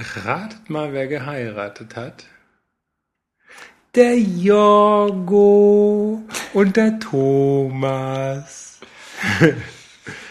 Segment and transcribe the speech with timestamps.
[0.00, 2.24] Ratet mal, wer geheiratet hat.
[3.94, 5.32] Der Jorgo
[6.54, 8.80] und der Thomas.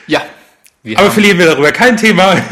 [0.07, 0.23] Ja.
[0.81, 2.35] Wir Aber haben, verlieren wir darüber kein Thema.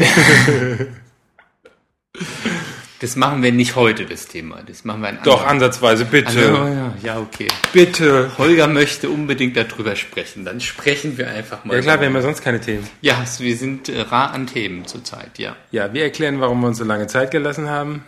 [3.00, 4.60] das machen wir nicht heute, das Thema.
[4.66, 6.28] Das machen wir ein Doch, ansatzweise, bitte.
[6.28, 7.46] Also, ja, ja, okay.
[7.72, 8.32] Bitte.
[8.38, 10.44] Holger möchte unbedingt darüber sprechen.
[10.44, 11.74] Dann sprechen wir einfach mal.
[11.76, 12.88] Ja klar, wir haben ja sonst keine Themen.
[13.00, 15.54] Ja, wir sind äh, rar an Themen zurzeit, ja.
[15.70, 18.04] Ja, wir erklären, warum wir uns so lange Zeit gelassen haben.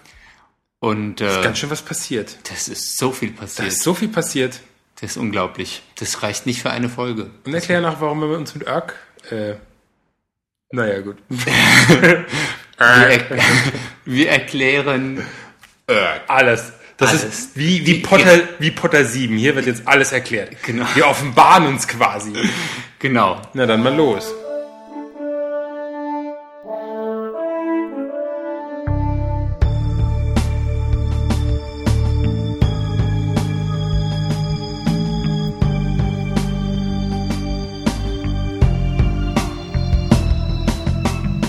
[0.81, 2.37] Und äh, Ganz schön was passiert.
[2.51, 3.69] das ist so viel Da passiert.
[3.69, 4.61] ist so viel passiert.
[5.01, 5.83] Das ist unglaublich.
[5.99, 7.31] Das reicht nicht für eine Folge.
[7.45, 8.95] Und erklären auch, warum wir uns mit Örk,
[9.31, 9.55] äh,
[10.73, 11.17] naja, gut.
[12.81, 13.21] Wir, er
[14.07, 15.25] wir erklären
[16.29, 16.73] Alles.
[16.97, 17.25] Das Alles.
[17.25, 19.37] ist wie, wie, Potter, wie Potter 7.
[19.37, 20.51] Hier wird jetzt alles erklärt.
[20.65, 20.87] Genau.
[20.95, 22.33] Wir offenbaren uns quasi.
[22.99, 23.41] genau.
[23.55, 24.35] Na dann mal los.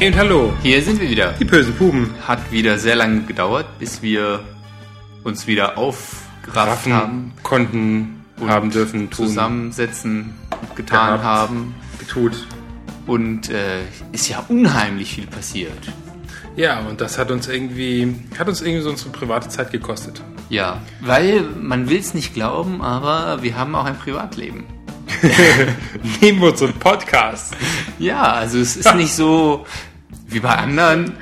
[0.01, 1.33] Und hallo, Hier sind wir wieder.
[1.33, 2.09] die bösen Puben.
[2.27, 4.39] Hat wieder sehr lange gedauert, bis wir
[5.23, 10.33] uns wieder aufgerafft haben, konnten, haben dürfen, tun, zusammensetzen
[10.75, 11.23] getan Gehabt.
[11.23, 11.75] haben.
[11.99, 12.47] getut.
[13.05, 15.71] Und äh, ist ja unheimlich viel passiert.
[16.55, 20.21] Ja, und das hat uns irgendwie, hat uns irgendwie so unsere private Zeit gekostet.
[20.49, 24.65] Ja, weil man will es nicht glauben, aber wir haben auch ein Privatleben.
[26.21, 27.55] Nehmen wir uns so einen Podcast.
[27.99, 29.65] Ja, also es ist nicht so
[30.31, 31.13] wie bei anderen.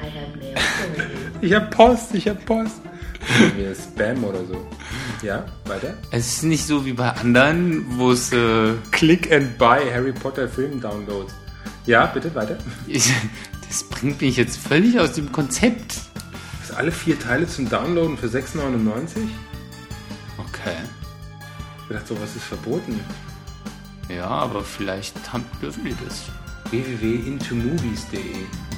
[1.41, 2.81] Ich hab Post, ich hab Post.
[3.55, 4.67] Wie Spam oder so.
[5.21, 5.93] Ja, weiter.
[6.11, 10.47] Es ist nicht so wie bei anderen, wo es äh, Click and buy Harry Potter
[10.47, 11.33] Film Downloads.
[11.85, 12.57] Ja, bitte weiter.
[12.87, 13.11] ich,
[13.67, 15.95] das bringt mich jetzt völlig aus dem Konzept.
[16.61, 19.27] Das alle vier Teile zum Downloaden für 6,99?
[20.37, 20.77] Okay.
[21.89, 22.99] Ich dachte, sowas ist verboten.
[24.07, 26.25] Ja, aber vielleicht haben, dürfen die das.
[26.71, 28.68] www.intomovies.de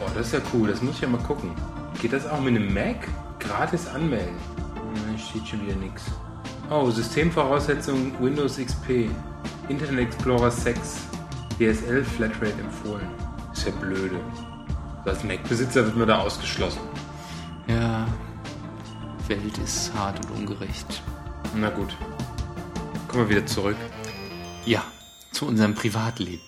[0.00, 1.50] Oh, das ist ja cool, das muss ich ja mal gucken.
[2.00, 3.08] Geht das auch mit einem Mac?
[3.38, 4.36] Gratis anmelden?
[4.94, 6.02] Nein, steht schon wieder nix.
[6.70, 9.10] Oh, Systemvoraussetzungen Windows XP.
[9.68, 10.98] Internet Explorer 6.
[11.58, 13.08] DSL Flatrate empfohlen.
[13.52, 14.20] Ist ja blöde.
[15.04, 16.80] Als Mac-Besitzer wird man da ausgeschlossen.
[17.66, 18.06] Ja,
[19.28, 21.02] Welt ist hart und ungerecht.
[21.54, 21.94] Na gut.
[23.08, 23.76] Kommen wir wieder zurück.
[24.64, 24.82] Ja,
[25.32, 26.42] zu unserem Privatleben.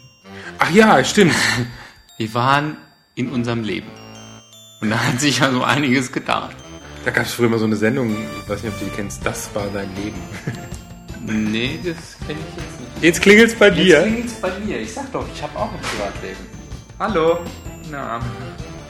[0.59, 1.35] Ach ja, stimmt.
[2.19, 2.77] Wir waren
[3.21, 3.89] in unserem Leben.
[4.81, 6.51] Und da hat sich ja so einiges getan.
[7.05, 8.11] Da gab es früher mal so eine Sendung,
[8.43, 10.19] ich weiß nicht, ob du die kennst, das war dein Leben.
[11.27, 13.03] Nee, das kenne ich jetzt nicht.
[13.03, 14.01] Jetzt klingelt's bei dir.
[14.03, 14.81] klingelt's bei mir.
[14.81, 16.47] Ich sag doch, ich habe auch ein Privatleben.
[16.99, 17.39] Hallo.
[17.91, 18.21] Na,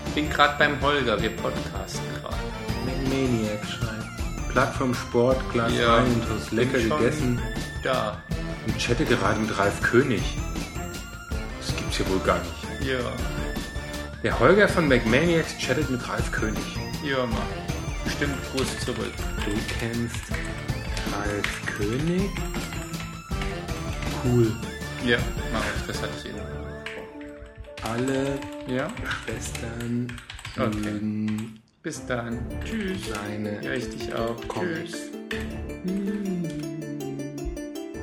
[0.06, 1.20] ich bin gerade beim Holger.
[1.20, 2.36] Wir podcasten gerade.
[3.08, 4.48] Maniac schreibt.
[4.52, 7.42] Plattform Sport, Glas Ja, Wein, lecker bin schon- gegessen.
[7.82, 8.22] Da.
[8.66, 10.22] Und chatte gerade mit Ralf König.
[11.60, 12.88] Das gibt's ja wohl gar nicht.
[12.88, 13.00] Ja.
[14.22, 16.62] Der Holger von McManiacs chattet mit Ralf König.
[17.02, 17.38] Ja, Mann.
[18.04, 19.12] Bestimmt Gruß zurück.
[19.46, 20.20] Du kennst
[21.10, 22.30] Ralf König?
[24.24, 24.52] Cool.
[25.06, 25.16] Ja,
[25.52, 25.86] mach ich.
[25.86, 26.40] Das hatte ich eben.
[27.82, 28.88] Alle Ja.
[29.24, 30.12] Schwestern
[30.58, 31.26] Okay.
[31.82, 32.40] Bis dann.
[32.62, 33.08] Tschüss.
[33.08, 34.36] seine Ja, ich dich auch.
[34.48, 34.90] Comics.
[34.90, 35.10] Tschüss.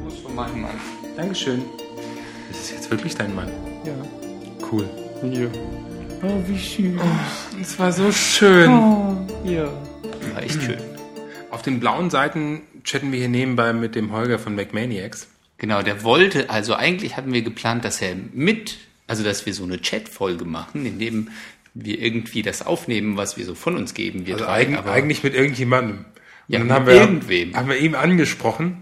[0.01, 0.79] Gruß von meinem Mann.
[1.15, 1.61] Dankeschön.
[2.49, 3.51] Das ist jetzt wirklich dein Mann.
[3.85, 3.93] Ja.
[4.71, 4.89] Cool.
[5.23, 5.47] Ja.
[6.23, 7.01] Oh, wie süß.
[7.61, 8.69] Es war so schön.
[9.43, 9.69] Ja.
[10.33, 10.77] War echt schön.
[11.51, 15.27] Auf den blauen Seiten chatten wir hier nebenbei mit dem Holger von McManiacs.
[15.57, 19.63] Genau, der wollte, also eigentlich hatten wir geplant, dass er mit, also dass wir so
[19.63, 21.29] eine Chat-Folge machen, in dem
[21.73, 24.25] wir irgendwie das aufnehmen, was wir so von uns geben.
[24.25, 26.05] Wir Also drei, eigen, aber eigentlich mit irgendjemandem.
[26.47, 27.55] Ja, Und mit haben wir, irgendwem.
[27.55, 28.81] haben wir ihm angesprochen,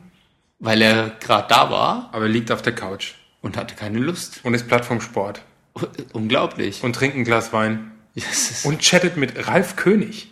[0.59, 4.39] weil er gerade da war aber er liegt auf der Couch und hatte keine Lust.
[4.43, 5.41] und ist Plattformsport
[6.13, 6.83] Unglaublich.
[6.83, 10.31] und trinkt ein Glas Wein Das ist und chattet mit Ralf König.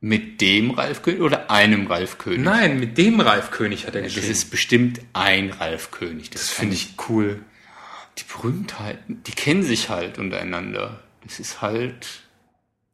[0.00, 2.40] mit dem Ralf König oder einem Ralf König?
[2.40, 4.32] Nein, mit dem Ralf König hat er Das geschrieben.
[4.32, 6.30] ist bestimmt ein Ralf König.
[6.30, 7.40] Das, das finde ich cool.
[8.18, 11.00] Die Berühmtheiten, die kennen sich halt untereinander.
[11.24, 12.06] Das ist halt.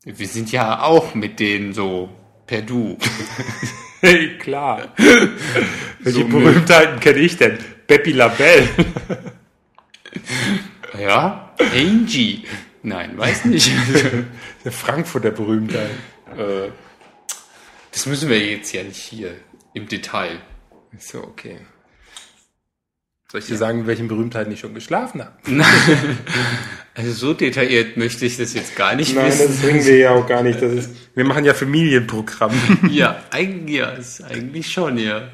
[0.04, 2.08] Wir sind ja auch mit denen so
[2.46, 2.96] per Du.
[4.02, 4.88] Hey, klar.
[5.98, 7.58] Welche So Berühmtheiten kenne ich denn?
[7.86, 8.66] Beppi Labelle.
[10.98, 11.54] Ja?
[11.58, 12.44] Angie.
[12.82, 13.70] Nein, weiß nicht.
[14.64, 15.90] Der Frankfurter Berühmtheit.
[16.36, 16.70] Äh,
[17.92, 19.34] das müssen wir jetzt ja nicht hier
[19.74, 20.40] im Detail.
[20.98, 21.58] So, okay.
[23.30, 25.36] Soll ich dir sagen, mit welchen Berühmtheiten ich schon geschlafen habe?
[26.92, 29.46] Also so detailliert möchte ich das jetzt gar nicht Nein, wissen.
[29.46, 30.60] das bringen wir ja auch gar nicht.
[30.60, 32.52] Das ist, wir machen ja Familienprogramm.
[32.90, 35.28] Ja, eigentlich, ja, ist eigentlich schon, ja.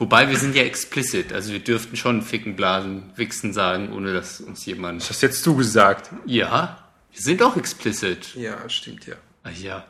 [0.00, 4.40] Wobei wir sind ja explicit, also wir dürften schon ficken, blasen, wichsen sagen, ohne dass
[4.40, 5.02] uns jemand.
[5.02, 6.10] Das hast jetzt du gesagt.
[6.26, 8.34] Ja, wir sind auch explicit.
[8.34, 9.14] Ja, stimmt ja.
[9.44, 9.86] Ah ja,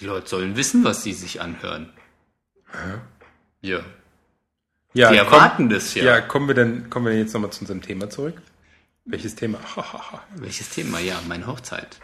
[0.00, 1.90] die Leute sollen wissen, was sie sich anhören.
[3.60, 3.80] Ja,
[4.94, 6.04] Ja, die komm- erwarten das ja.
[6.04, 8.40] Ja, kommen wir denn, kommen wir denn jetzt nochmal zu unserem Thema zurück?
[9.04, 9.58] Welches Thema?
[10.36, 11.00] Welches Thema?
[11.00, 11.98] Ja, meine Hochzeit.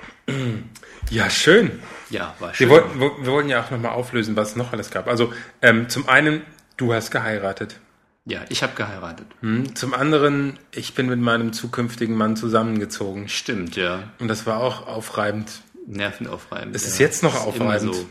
[1.11, 1.83] ja, schön.
[2.09, 2.69] Ja, war Wir schön.
[2.71, 5.07] wollten, wir wir wollten ja auch nochmal auflösen, was es noch alles gab.
[5.07, 6.43] Also ähm, zum einen,
[6.77, 7.81] du hast geheiratet.
[8.27, 9.27] Ja, ich habe geheiratet.
[9.41, 13.29] Hm, Zum anderen, ich bin mit meinem zukünftigen Mann zusammengezogen.
[13.29, 14.05] Stimmt, ja.
[14.19, 15.61] Und das war auch aufreibend.
[15.87, 16.75] Nervenaufreibend.
[16.75, 16.89] Es ja.
[16.89, 18.09] ist jetzt noch Ist aufreibend, so.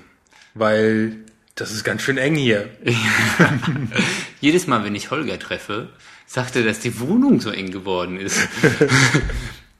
[0.53, 1.15] weil
[1.55, 2.69] das ist ganz schön eng hier.
[4.41, 5.89] Jedes Mal, wenn ich Holger treffe,
[6.27, 8.39] sagt er, dass die Wohnung so eng geworden ist.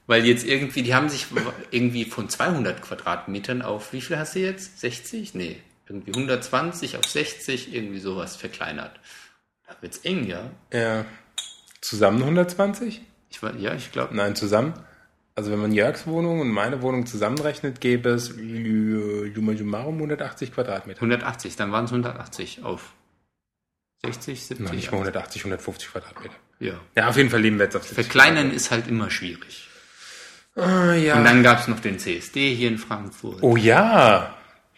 [0.06, 1.28] Weil jetzt irgendwie, die haben sich
[1.72, 4.80] irgendwie von 200 Quadratmetern auf, wie viel hast du jetzt?
[4.82, 5.34] 60?
[5.34, 5.58] Nee,
[5.88, 9.00] irgendwie 120 auf 60, irgendwie sowas verkleinert.
[9.68, 10.50] Da wird's eng, ja.
[10.72, 11.06] Ja.
[11.82, 13.02] Zusammen 120?
[13.30, 14.16] Ich ja, ich glaube.
[14.16, 14.74] Nein, zusammen.
[15.36, 20.54] Also wenn man Jörgs Wohnung und meine Wohnung zusammenrechnet, gäbe es äh, Jumma Jummarum 180
[20.54, 20.98] Quadratmeter.
[20.98, 22.94] 180, dann waren es 180 auf
[24.06, 24.66] 60, 70.
[24.66, 26.36] Nein, nicht mal 180, 150 Quadratmeter.
[26.60, 26.74] Ja.
[26.96, 29.68] Ja, auf jeden Fall leben wir jetzt auf 70 Verkleinern ist halt immer schwierig.
[30.56, 31.18] Ah, ja.
[31.18, 33.42] Und dann gab's noch den CSD hier in Frankfurt.
[33.42, 34.36] oh ja,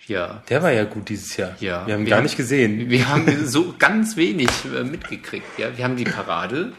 [0.07, 0.44] Ja.
[0.50, 1.56] der war ja gut dieses Jahr.
[1.60, 1.86] Ja.
[1.88, 2.90] Wir haben Wir gar haben- nicht gesehen.
[2.90, 5.46] Wir haben so ganz wenig äh, mitgekriegt.
[5.57, 6.74] Ja, wir haben die Parade.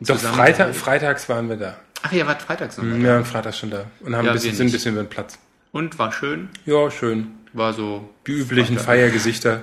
[0.00, 1.76] Doch Freitag, freitags waren wir da.
[2.02, 2.84] Ach, ihr wart freitags noch.
[2.84, 5.08] Wir waren freitags schon da und haben Ja, ein bisschen, sind ein bisschen über den
[5.10, 5.38] Platz.
[5.70, 6.48] Und war schön.
[6.66, 7.28] Ja, schön.
[7.52, 8.10] War so.
[8.26, 9.60] Die üblichen Feiergesichter.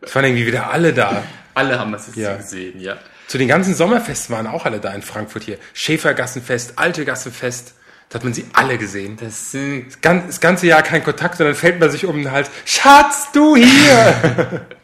[0.00, 1.22] Es waren irgendwie wieder alle da.
[1.54, 2.36] Alle haben es jetzt Ja.
[2.36, 2.96] gesehen, ja.
[3.28, 5.56] Zu den ganzen Sommerfesten waren auch alle da in Frankfurt hier.
[5.72, 7.74] Schäfergassenfest, Alte Gassenfest.
[8.08, 9.16] Da hat man sie alle gesehen.
[9.20, 9.56] Das
[10.00, 12.50] Das ganze Jahr kein Kontakt und dann fällt man sich um den Hals.
[12.64, 14.66] Schatz, du hier!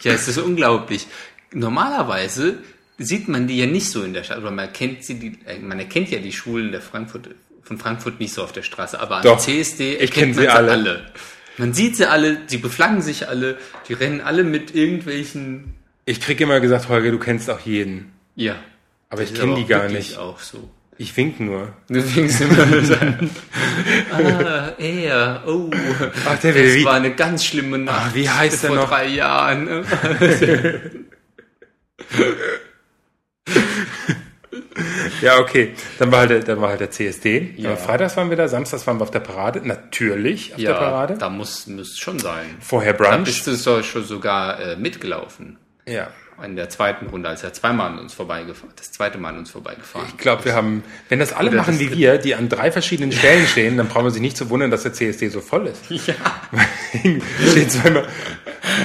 [0.00, 1.06] Ja, es ist unglaublich.
[1.52, 2.58] Normalerweise
[2.98, 5.58] sieht man die ja nicht so in der Stadt, oder man kennt sie, die, äh,
[5.58, 7.28] man erkennt ja die Schulen der Frankfurt,
[7.62, 10.68] von Frankfurt nicht so auf der Straße, aber Doch, CSD ich kenn erkennt sie man
[10.68, 11.12] alle.
[11.56, 13.56] Man sieht sie alle, sie beflaggen sich alle,
[13.88, 15.74] die rennen alle mit irgendwelchen,
[16.04, 18.12] Ich krieg immer gesagt, Holger, du kennst auch jeden.
[18.34, 18.56] ja.
[19.08, 20.18] Aber ich kenne die gar nicht.
[20.18, 20.68] auch so.
[20.96, 21.72] Ich wink nur.
[21.88, 23.30] Du fängst immer an.
[24.12, 25.68] ah, er, oh.
[26.26, 28.06] Ach, der das wie- war eine ganz schlimme Nacht.
[28.10, 28.88] Ach, wie heißt er vor noch?
[28.88, 29.84] drei Jahren.
[35.20, 35.74] Ja, okay.
[35.98, 37.54] Dann war halt der, dann war halt der CSD.
[37.56, 37.70] Ja.
[37.70, 37.76] Ja.
[37.76, 39.60] Freitags waren wir da, samstags waren wir auf der Parade.
[39.66, 41.16] Natürlich auf der Ja, Parade.
[41.18, 42.56] da muss, muss schon sein.
[42.60, 43.24] Vorher Da Brunch.
[43.24, 45.58] bist du sogar äh, mitgelaufen.
[45.86, 46.08] Ja.
[46.42, 49.50] In der zweiten Runde, als er zweimal an uns vorbeigefahren, das zweite Mal an uns
[49.50, 50.08] vorbeigefahren.
[50.08, 52.72] Ich glaube, wir haben, wenn das alle Oder machen das wie wir, die an drei
[52.72, 55.68] verschiedenen Stellen stehen, dann brauchen wir sich nicht zu wundern, dass der CSD so voll
[55.68, 56.08] ist.
[56.08, 56.14] Ja.
[57.50, 58.08] stehen zweimal,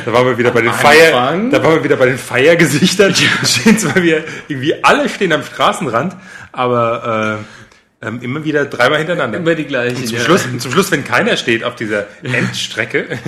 [0.06, 1.12] da waren wir wieder bei den Feier,
[1.50, 3.16] da waren wir wieder bei den Feiergesichtern.
[3.44, 6.16] stehen zwar wir irgendwie alle stehen am Straßenrand,
[6.52, 7.40] aber
[8.02, 9.40] äh, ähm, immer wieder dreimal hintereinander.
[9.40, 10.06] Immer die gleichen.
[10.06, 10.24] Zum ja.
[10.24, 13.20] Schluss, zum Schluss, wenn keiner steht auf dieser Endstrecke,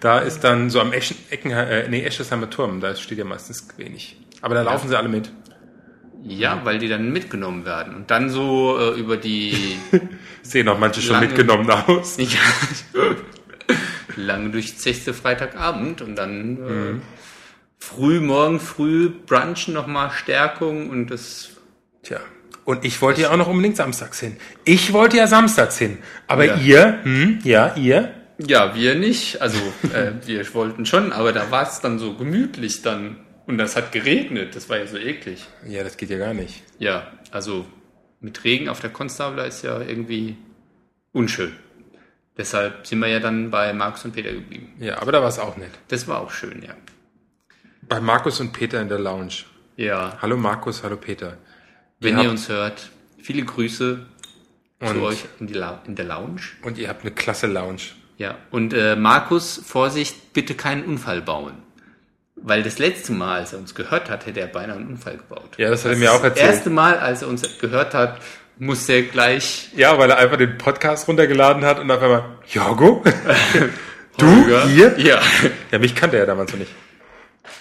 [0.00, 3.66] da ist dann so am Eschen, Ecken, äh, nee, Eschesheimer Turm, da steht ja meistens
[3.76, 4.16] wenig.
[4.42, 5.30] Aber da laufen sie alle mit.
[6.22, 7.94] Ja, weil die dann mitgenommen werden.
[7.94, 9.78] Und dann so äh, über die
[10.42, 12.16] Sehen auch manche schon mitgenommen aus.
[12.18, 12.26] ja,
[14.16, 17.00] lange durchzechte Freitagabend und dann äh,
[17.78, 21.50] früh, morgen früh brunchen nochmal Stärkung und das
[22.02, 22.20] Tja.
[22.64, 24.36] Und ich wollte ja auch noch unbedingt samstags hin.
[24.64, 25.98] Ich wollte ja samstags hin.
[26.26, 26.56] Aber Ja.
[26.56, 29.40] ihr, hm, ja, ihr, Ja, wir nicht.
[29.40, 29.58] Also
[29.94, 33.18] äh, wir wollten schon, aber da war es dann so gemütlich dann.
[33.46, 34.56] Und das hat geregnet.
[34.56, 35.46] Das war ja so eklig.
[35.66, 36.62] ja, das geht ja gar nicht.
[36.78, 37.64] Ja, also
[38.20, 40.36] mit Regen auf der Konstabler ist ja irgendwie
[41.12, 41.52] unschön.
[42.36, 44.74] Deshalb sind wir ja dann bei Markus und Peter geblieben.
[44.80, 45.70] Ja, aber da war es auch nett.
[45.88, 46.74] Das war auch schön, ja.
[47.88, 49.44] Bei Markus und Peter in der Lounge.
[49.76, 51.38] Ja, Hallo Markus, hallo Peter.
[52.00, 54.06] wenn Ihr uns hört, viele Grüße
[54.80, 56.40] Und- zu euch in, die La in der Lounge.
[56.62, 57.80] Und ihr habt eine klasse Lounge.
[58.18, 61.52] Ja, und äh, Markus, Vorsicht, bitte keinen Unfall bauen.
[62.36, 65.50] Weil das letzte Mal, als er uns gehört hat, hätte er beinahe einen Unfall gebaut.
[65.58, 66.46] Ja, das hat er mir auch Das erzählt.
[66.50, 68.18] erste Mal, als er uns gehört hat,
[68.58, 73.02] musste er gleich Ja, weil er einfach den Podcast runtergeladen hat und auf einmal, Jorgo?
[74.18, 74.26] du?
[74.26, 74.98] Holger- Hier?
[74.98, 75.20] Ja.
[75.70, 76.70] Ja, mich kannte er damals noch nicht.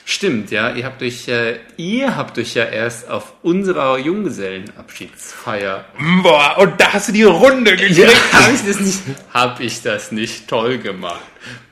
[0.06, 0.74] Stimmt, ja.
[0.74, 5.86] Ihr habt euch, äh, ihr habt euch ja erst auf unserer Junggesellenabschiedsfeier.
[6.22, 7.98] Boah, und da hast du die Runde gekriegt.
[8.06, 9.00] Ja, habe ich das nicht?
[9.34, 11.22] Hab ich das nicht toll gemacht?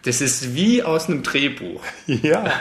[0.03, 1.84] Das ist wie aus einem Drehbuch.
[2.08, 2.51] Ja,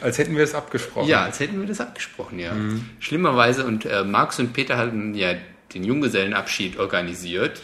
[0.00, 1.08] als hätten wir es abgesprochen.
[1.08, 2.52] Ja, als hätten wir das abgesprochen, ja.
[2.98, 5.34] Schlimmerweise und äh, Max und Peter hatten ja
[5.74, 7.60] den Junggesellenabschied organisiert.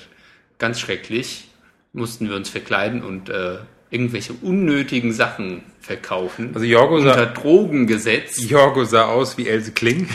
[0.59, 1.49] Ganz schrecklich.
[1.93, 3.59] Mussten wir uns verkleiden und äh,
[3.91, 6.51] irgendwelche unnötigen Sachen verkaufen.
[6.55, 10.09] Also Jorgo sah- unter Drogengesetz Jorgo sah aus wie Else Kling.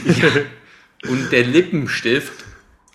[1.08, 2.34] und der Lippenstift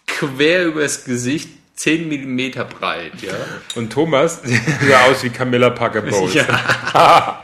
[0.07, 3.35] quer übers Gesicht 10 Millimeter breit, ja.
[3.75, 4.41] Und Thomas
[4.89, 6.35] sah aus wie Camilla Parker Bowles.
[6.35, 6.47] Ja.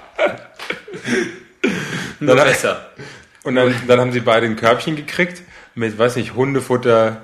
[2.21, 2.91] Nur Dann- besser.
[3.45, 5.43] Und dann, dann haben sie beide ein Körbchen gekriegt
[5.75, 7.23] mit, weiß nicht, Hundefutter.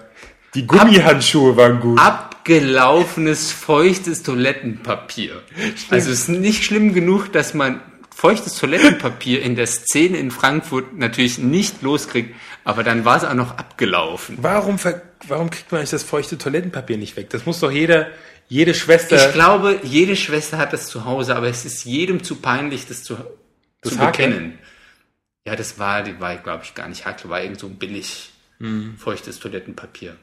[0.54, 2.00] Die Gummihandschuhe waren gut.
[2.48, 5.42] Abgelaufenes, feuchtes Toilettenpapier.
[5.90, 7.80] Also es ist nicht schlimm genug, dass man
[8.14, 13.34] feuchtes Toilettenpapier in der Szene in Frankfurt natürlich nicht loskriegt, aber dann war es auch
[13.34, 14.38] noch abgelaufen.
[14.40, 14.78] Warum,
[15.28, 17.28] warum kriegt man eigentlich das feuchte Toilettenpapier nicht weg?
[17.30, 18.08] Das muss doch jeder,
[18.48, 19.28] jede Schwester.
[19.28, 23.04] Ich glaube, jede Schwester hat das zu Hause, aber es ist jedem zu peinlich, das
[23.04, 23.16] zu,
[23.82, 24.26] Das zu Hakel?
[24.28, 24.58] bekennen.
[25.46, 28.30] Ja, das war, die war, glaube ich, gar nicht Hakel, war irgend so ein billig
[28.60, 28.96] Hm.
[28.98, 30.16] feuchtes Toilettenpapier.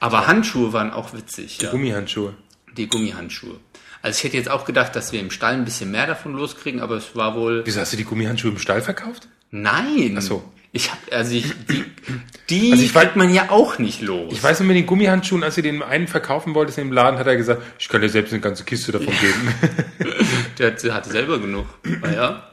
[0.00, 1.60] Aber Handschuhe waren auch witzig.
[1.60, 1.70] Ja.
[1.70, 2.34] Gummihandschuhe.
[2.76, 3.58] Die Gummihandschuhe.
[4.02, 6.80] Also ich hätte jetzt auch gedacht, dass wir im Stall ein bisschen mehr davon loskriegen,
[6.80, 7.62] aber es war wohl.
[7.64, 9.28] Wieso hast du die Gummihandschuhe im Stall verkauft?
[9.50, 10.14] Nein.
[10.16, 10.44] Ach so.
[10.70, 11.84] Ich hab, also ich, die,
[12.50, 14.32] die Also ich kriegt man ja auch nicht los.
[14.32, 17.18] Ich weiß nur mit den Gummihandschuhen, als du den einen verkaufen wolltest in dem Laden,
[17.18, 19.54] hat er gesagt, ich kann dir selbst eine ganze Kiste davon geben.
[20.58, 21.66] Der hatte- selber genug.
[22.02, 22.50] Ah, ja.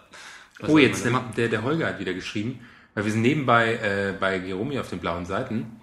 [0.60, 2.62] Was Oh, jetzt, der, der Holger hat wieder geschrieben,
[2.94, 5.82] weil wir sind nebenbei äh, bei Geromi auf den blauen Seiten.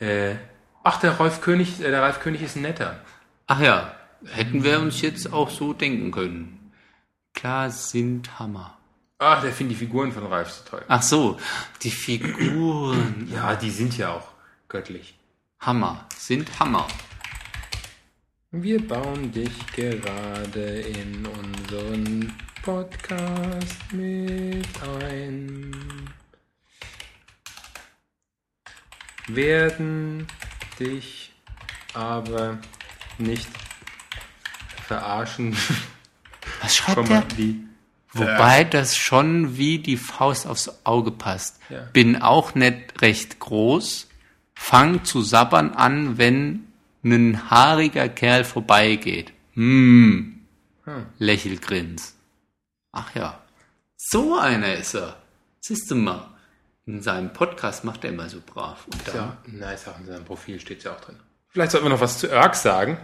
[0.00, 0.36] Äh,
[0.82, 2.98] ach, der Rolf König, äh, der Ralf König ist ein netter.
[3.46, 3.94] Ach ja,
[4.26, 6.72] hätten wir uns jetzt auch so denken können.
[7.34, 8.78] Klar sind Hammer.
[9.18, 10.82] Ach, der findet die Figuren von Ralf so toll.
[10.88, 11.38] Ach so,
[11.82, 13.28] die Figuren.
[13.32, 14.28] Ja, die sind ja auch
[14.68, 15.18] göttlich.
[15.60, 16.06] Hammer.
[16.16, 16.86] Sind Hammer.
[18.50, 22.32] Wir bauen dich gerade in unseren
[22.64, 25.99] Podcast mit ein.
[29.34, 30.26] Werden
[30.78, 31.32] dich
[31.94, 32.58] aber
[33.18, 33.48] nicht
[34.86, 35.56] verarschen.
[36.62, 37.22] Was schreibt der?
[37.36, 37.64] die.
[38.12, 41.60] Wobei das schon wie die Faust aufs Auge passt.
[41.68, 41.82] Ja.
[41.92, 44.08] Bin auch nicht recht groß.
[44.54, 46.66] Fang zu sabbern an, wenn
[47.04, 49.32] ein haariger Kerl vorbeigeht.
[49.54, 50.40] Hm.
[51.18, 52.16] Lächelgrins.
[52.92, 53.40] Ach ja.
[53.96, 55.16] So einer ist er.
[55.60, 56.28] Siehst du mal.
[56.90, 58.84] In seinem Podcast macht er immer so brav.
[58.92, 61.16] Und dann, Ja, nice, auch in seinem Profil steht ja auch drin.
[61.48, 62.98] Vielleicht sollten wir noch was zu Erk sagen.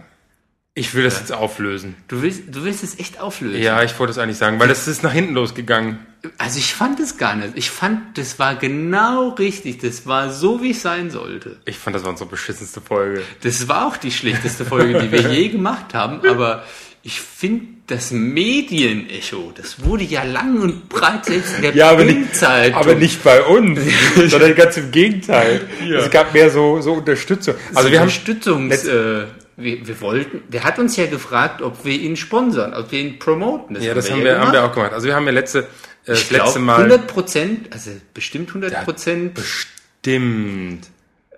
[0.73, 1.95] Ich will das jetzt auflösen.
[2.07, 3.61] Du willst, du willst es echt auflösen.
[3.63, 6.05] Ja, ich wollte es eigentlich sagen, weil das ist nach hinten losgegangen.
[6.37, 7.53] Also ich fand es gar nicht.
[7.55, 9.79] Ich fand, das war genau richtig.
[9.79, 11.57] Das war so, wie es sein sollte.
[11.65, 13.23] Ich fand, das war unsere beschissenste Folge.
[13.41, 16.63] Das war auch die schlechteste Folge, die wir je gemacht haben, aber
[17.07, 22.03] ich finde das Medienecho, das wurde ja lang und breit selbst in der Ja, aber
[22.03, 23.79] nicht, aber nicht bei uns,
[24.27, 25.61] sondern ganz im Gegenteil.
[25.89, 27.55] Es gab mehr so, so Unterstützung.
[27.73, 29.23] Also wir haben, Unterstützungs, äh,
[29.55, 33.19] wir, wir wollten, der hat uns ja gefragt, ob wir ihn sponsern, ob wir ihn
[33.19, 33.81] promoten.
[33.81, 34.91] ja, das haben wir, haben wir auch gemacht.
[34.91, 35.63] Also wir haben ja letzte, äh,
[36.07, 40.87] das Ich letzte glaube, Mal 100 Prozent, also bestimmt 100 Prozent, bestimmt.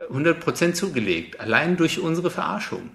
[0.10, 2.90] 100 Prozent zugelegt, allein durch unsere Verarschung.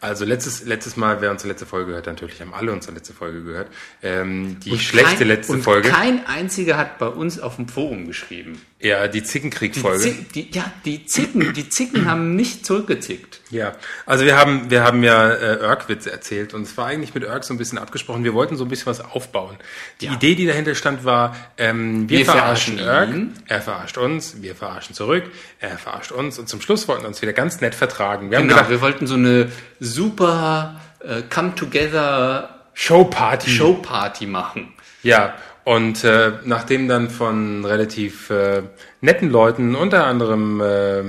[0.00, 3.42] Also letztes, letztes Mal, wer unsere letzte Folge gehört, natürlich haben alle unsere letzte Folge
[3.42, 3.68] gehört.
[4.02, 5.88] Ähm, die schlechte kein, letzte und Folge.
[5.88, 8.60] Kein einziger hat bei uns auf dem Forum geschrieben.
[8.78, 10.02] Ja, die Zickenkrieg-Folge.
[10.02, 13.40] Zick- Die, ja, die Zicken, die Zicken haben nicht zurückgezickt.
[13.50, 17.24] Ja, also wir haben, wir haben ja äh, Örk-Witze erzählt und es war eigentlich mit
[17.24, 18.22] Örk so ein bisschen abgesprochen.
[18.24, 19.56] Wir wollten so ein bisschen was aufbauen.
[20.00, 20.12] Die Ja.
[20.12, 24.94] Idee, die dahinter stand, war, ähm, wir, Wir verarschen, verarschen er verarscht uns, wir verarschen
[24.94, 25.24] zurück,
[25.58, 28.30] er verarscht uns und zum Schluss wollten wir uns wieder ganz nett vertragen.
[28.30, 33.50] Wir haben Genau, gedacht, wir wollten so eine super äh, Come-Together Showparty.
[33.50, 34.74] Showparty machen.
[35.02, 35.34] Ja,
[35.66, 38.62] und äh, nachdem dann von relativ äh,
[39.00, 41.02] netten Leuten, unter anderem äh,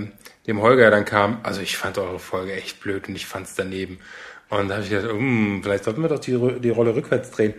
[0.48, 4.00] dem Holger dann kam, also ich fand eure Folge echt blöd und ich fand's daneben.
[4.50, 7.54] Und da habe ich gedacht, um, vielleicht sollten wir doch die, die Rolle rückwärts drehen.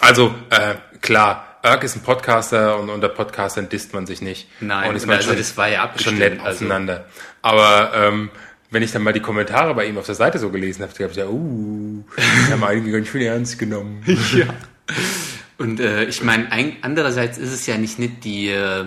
[0.00, 4.50] Also, äh, klar, Erk ist ein Podcaster und unter Podcastern disst man sich nicht.
[4.60, 7.06] Nein, und ist man also das war ja abgestimmt, schon nett also- aufeinander.
[7.40, 8.30] Aber ähm,
[8.70, 11.04] wenn ich dann mal die Kommentare bei ihm auf der Seite so gelesen habe, habe
[11.04, 12.04] ich gedacht, uh,
[12.48, 14.04] die haben einige ganz schön ernst genommen.
[14.36, 14.44] Ja.
[15.58, 18.84] Und äh, ich meine, ein- andererseits ist es ja nicht nett, die, äh,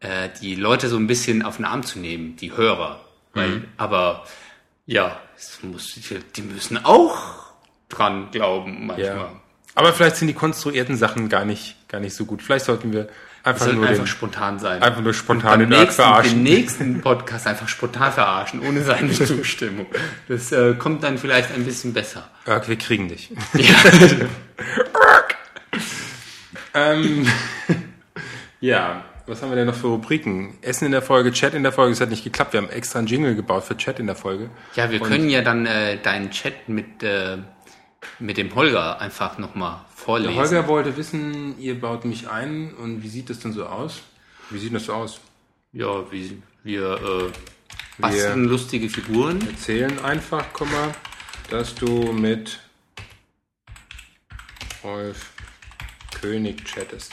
[0.00, 3.04] äh, die Leute so ein bisschen auf den Arm zu nehmen, die Hörer.
[3.34, 4.24] Weil, Aber
[4.86, 5.94] ja, es muss,
[6.36, 7.16] die müssen auch
[7.88, 9.16] dran glauben manchmal.
[9.16, 9.32] Ja.
[9.76, 12.42] Aber vielleicht sind die konstruierten Sachen gar nicht, gar nicht so gut.
[12.42, 13.08] Vielleicht sollten wir
[13.44, 14.82] einfach Sollten nur einfach den, spontan sein.
[14.82, 16.32] einfach nur spontan den nächsten, verarschen.
[16.32, 19.86] den nächsten Podcast einfach spontan verarschen, ohne seine Zustimmung.
[20.28, 22.28] Das äh, kommt dann vielleicht ein bisschen besser.
[22.46, 23.30] Irk, wir kriegen dich.
[23.54, 23.74] Ja.
[26.74, 27.26] Ähm,
[28.60, 30.58] ja, was haben wir denn noch für Rubriken?
[30.60, 31.92] Essen in der Folge, Chat in der Folge.
[31.92, 32.52] Es hat nicht geklappt.
[32.52, 34.50] Wir haben extra einen Jingle gebaut für Chat in der Folge.
[34.74, 37.38] ja, wir können ja dann äh, deinen Chat mit, äh,
[38.18, 40.34] mit dem Holger einfach nochmal vorlesen.
[40.34, 44.02] Der Holger wollte wissen, ihr baut mich ein und wie sieht das denn so aus?
[44.50, 45.20] Wie sieht das so aus?
[45.72, 47.32] Ja, wie, wir äh,
[48.00, 49.40] basteln lustige Figuren.
[49.46, 50.92] Erzählen einfach, komm mal,
[51.50, 52.58] dass du mit
[54.82, 55.29] Rolf
[56.20, 57.12] König chattest.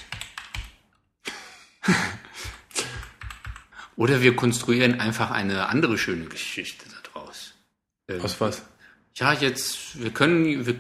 [3.95, 7.53] Oder wir konstruieren einfach eine andere schöne Geschichte daraus.
[8.07, 8.63] Ähm, Aus was?
[9.15, 10.75] Ja, jetzt, wir können, wir,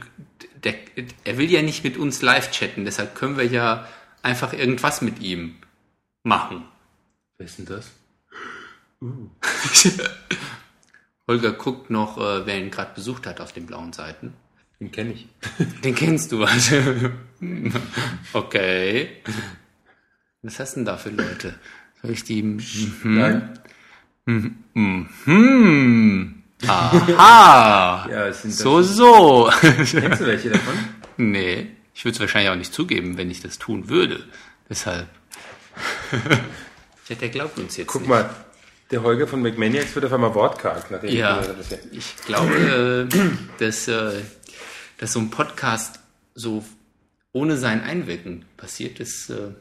[0.63, 0.75] der,
[1.23, 3.87] er will ja nicht mit uns live chatten, deshalb können wir ja
[4.21, 5.55] einfach irgendwas mit ihm
[6.23, 6.67] machen.
[7.37, 7.91] Wer ist denn das?
[11.27, 14.33] Holger guckt noch, äh, wer ihn gerade besucht hat auf den blauen Seiten.
[14.79, 15.27] Den kenne ich.
[15.83, 16.75] Den kennst du also.
[18.33, 19.09] okay.
[20.43, 21.55] Was hast du denn da für Leute?
[22.01, 22.43] Soll ich die.
[23.03, 23.59] Nein.
[24.25, 26.43] Hm.
[26.67, 28.07] Aha.
[28.09, 29.49] Ja, es sind So, so.
[29.61, 30.73] Kennst du welche davon?
[31.17, 34.23] nee, ich würde es wahrscheinlich auch nicht zugeben, wenn ich das tun würde.
[34.69, 35.07] Deshalb.
[37.09, 38.09] der glaubt uns jetzt Guck nicht.
[38.09, 38.29] mal,
[38.91, 40.89] der Holger von McManiacs wird auf einmal wortkarg.
[40.91, 41.41] Nachdem Ja,
[41.91, 43.19] ich ich glaube, äh,
[43.59, 44.21] dass, äh,
[44.97, 45.99] dass so ein Podcast
[46.33, 46.63] so
[47.31, 49.51] ohne sein Einwirken passiert, das äh,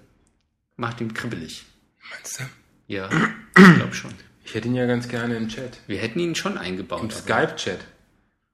[0.77, 1.67] macht ihn kribbelig.
[2.11, 2.45] Meinst du?
[2.87, 3.11] Ja,
[3.57, 4.13] ich glaube schon.
[4.45, 5.79] Ich hätte ihn ja ganz gerne im Chat.
[5.87, 7.03] Wir hätten ihn schon eingebaut.
[7.03, 7.81] Im Skype-Chat.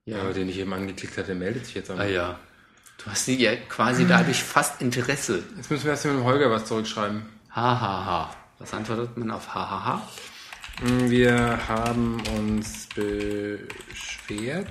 [0.07, 0.23] Ja.
[0.23, 2.41] Aber den ich eben angeklickt hatte, der meldet sich jetzt auch Ah ja.
[2.99, 5.43] Du hast ja quasi dadurch fast Interesse.
[5.57, 7.23] Jetzt müssen wir erst mit dem Holger was zurückschreiben.
[7.51, 8.37] Ha, ha, ha.
[8.59, 10.09] Was antwortet man auf ha, ha?
[10.81, 14.69] Wir haben uns beschwert,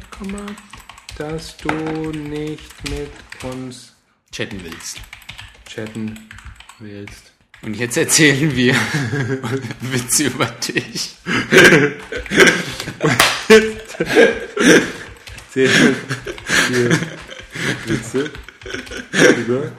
[1.21, 1.69] dass du
[2.11, 3.11] nicht mit
[3.43, 3.93] uns
[4.31, 4.97] Chatten willst.
[5.69, 6.19] chatten
[6.79, 7.31] willst.
[7.61, 8.73] Und jetzt erzählen wir
[9.81, 11.13] Witze über dich.
[15.51, 15.95] Zählen
[16.69, 16.99] wir
[17.85, 18.31] Witze
[19.37, 19.71] über.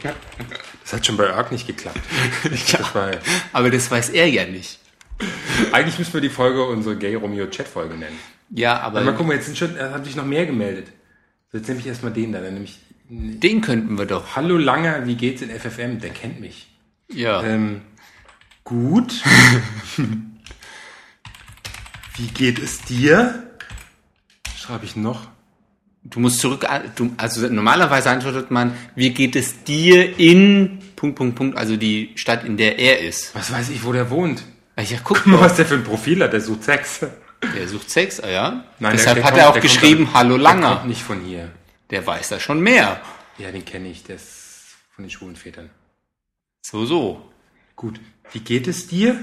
[0.84, 1.98] Das hat schon bei Ark nicht geklappt.
[2.70, 3.10] Das war,
[3.52, 4.78] Aber das weiß er ja nicht.
[5.72, 8.18] eigentlich müssen wir die Folge unsere Gay Romeo Chat Folge nennen.
[8.50, 10.86] Ja, aber Mal gucken, jetzt sind schon, haben sich noch mehr gemeldet.
[11.52, 12.78] So, jetzt nehme ich erstmal den da, dann nehme ich
[13.10, 14.36] den könnten wir doch.
[14.36, 15.98] Hallo Langer, wie geht's in FFM?
[15.98, 16.68] Der kennt mich.
[17.12, 17.42] Ja.
[17.42, 17.82] Ähm,
[18.64, 19.12] gut.
[22.16, 23.50] wie geht es dir?
[24.56, 25.28] Schreibe ich noch.
[26.04, 31.36] Du musst zurück, du, also normalerweise antwortet man, wie geht es dir in Punkt, Punkt,
[31.36, 33.34] Punkt, also die Stadt, in der er ist.
[33.34, 34.42] Was weiß ich, wo der wohnt?
[34.78, 37.00] Ja, guck mal, was der für ein Profil hat, der sucht Sex.
[37.54, 38.64] Der sucht Sex, ah ja.
[38.78, 40.84] Nein, Deshalb der- der hat kommt- er auch kommt geschrieben, doch- hallo Der kommt Langer.
[40.84, 41.50] nicht von hier.
[41.90, 43.00] Der weiß da schon mehr.
[43.38, 45.70] Ja, den kenne ich, der ist von den schwulen Vätern.
[46.62, 47.30] So, so.
[47.76, 48.00] Gut.
[48.32, 49.16] Wie geht es dir?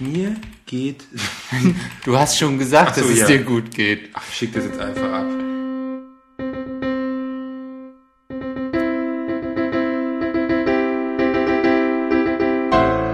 [0.00, 1.04] Mir geht.
[2.04, 3.26] Du hast schon gesagt, so, dass es ja.
[3.28, 4.10] dir gut geht.
[4.14, 5.26] Ach, ich schick das jetzt einfach ab.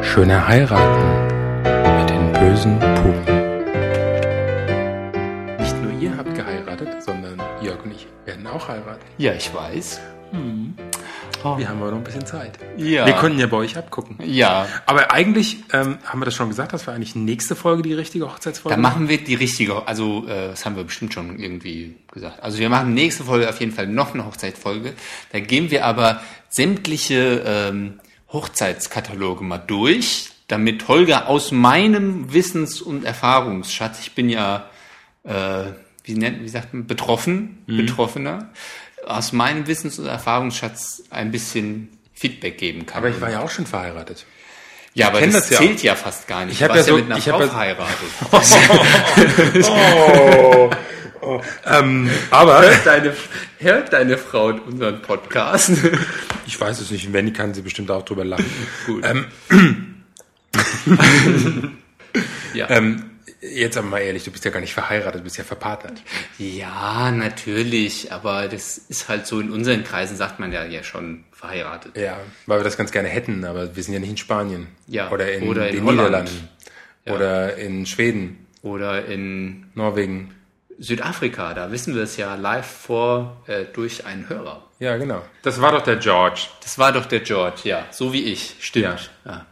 [0.03, 1.29] Schöne heiraten
[1.99, 3.30] mit den bösen Puben.
[8.45, 9.05] Werden auch heiraten.
[9.19, 10.01] Ja, ich weiß.
[10.33, 12.59] Wir haben aber noch ein bisschen Zeit.
[12.77, 13.05] Ja.
[13.05, 14.17] Wir konnten ja bei euch abgucken.
[14.23, 14.67] Ja.
[14.87, 18.27] Aber eigentlich, ähm, haben wir das schon gesagt, dass wir eigentlich nächste Folge die richtige
[18.27, 22.43] Hochzeitsfolge Dann machen wir die richtige, also äh, das haben wir bestimmt schon irgendwie gesagt.
[22.43, 24.93] Also wir machen nächste Folge auf jeden Fall noch eine Hochzeitsfolge.
[25.33, 28.01] Da gehen wir aber sämtliche ähm,
[28.33, 34.71] Hochzeitskataloge mal durch, damit Holger aus meinem Wissens- und Erfahrungsschatz, ich bin ja,
[35.25, 35.73] äh,
[36.05, 38.51] wie nennt, wie sagt man, betroffen, Betroffener,
[39.07, 42.99] aus meinem Wissens- und Erfahrungsschatz ein bisschen Feedback geben kann.
[42.99, 44.27] Aber ich war ja auch schon verheiratet.
[44.95, 46.55] ja, aber kenn das, das ja zählt ja fast gar nicht.
[46.57, 48.11] Ich hab du warst ja so- mit einer ich Frau ja- verheiratet.
[51.23, 51.39] Oh.
[51.67, 53.15] ähm, aber Hört deine,
[53.59, 55.71] hört deine Frau unseren Podcast?
[56.47, 57.13] ich weiß es nicht.
[57.13, 58.47] Wenn die kann sie bestimmt auch drüber lachen.
[58.87, 59.05] Gut.
[59.05, 59.27] Ähm,
[62.55, 62.71] ja.
[62.71, 63.10] ähm,
[63.41, 66.01] jetzt aber mal ehrlich, du bist ja gar nicht verheiratet, du bist ja verpartnert.
[66.39, 71.25] ja, natürlich, aber das ist halt so, in unseren Kreisen sagt man ja, ja schon
[71.33, 71.97] verheiratet.
[71.97, 74.69] Ja, weil wir das ganz gerne hätten, aber wir sind ja nicht in Spanien.
[74.87, 75.99] Ja, Oder in oder in den Holland.
[76.09, 76.49] Niederlanden.
[77.07, 80.35] Oder in Schweden, Oder in Norwegen.
[80.79, 84.65] Südafrika, da wissen wir es ja live vor äh, durch einen Hörer.
[84.79, 85.23] Ja, genau.
[85.43, 86.43] Das war doch der George.
[86.63, 89.11] Das war doch der George, ja, so wie ich, stimmt.
[89.25, 89.47] Ja,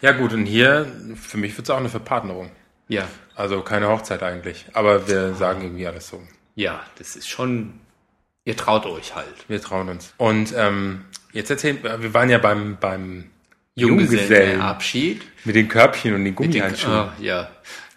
[0.00, 0.86] Ja gut, und hier,
[1.20, 2.50] für mich wird es auch eine Verpartnerung.
[2.90, 4.66] Ja, Also keine Hochzeit eigentlich.
[4.74, 6.22] Aber wir sagen irgendwie alles so.
[6.56, 7.80] ja, das ist schon,
[8.44, 9.34] ihr traut euch halt.
[9.48, 10.12] Wir trauen uns.
[10.18, 13.30] Und ähm, jetzt erzählen wir, wir waren ja beim, beim
[13.76, 15.22] Junggesellenabschied.
[15.44, 16.92] mit den Körbchen und den Mit den- Gummihandschuhen.
[16.94, 17.50] Ah, ja.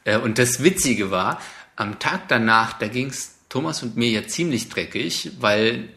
[0.06, 1.42] Äh, Und das Witzige war,
[1.76, 5.90] am Tag danach, da ging's Thomas und mir ja ziemlich dreckig, weil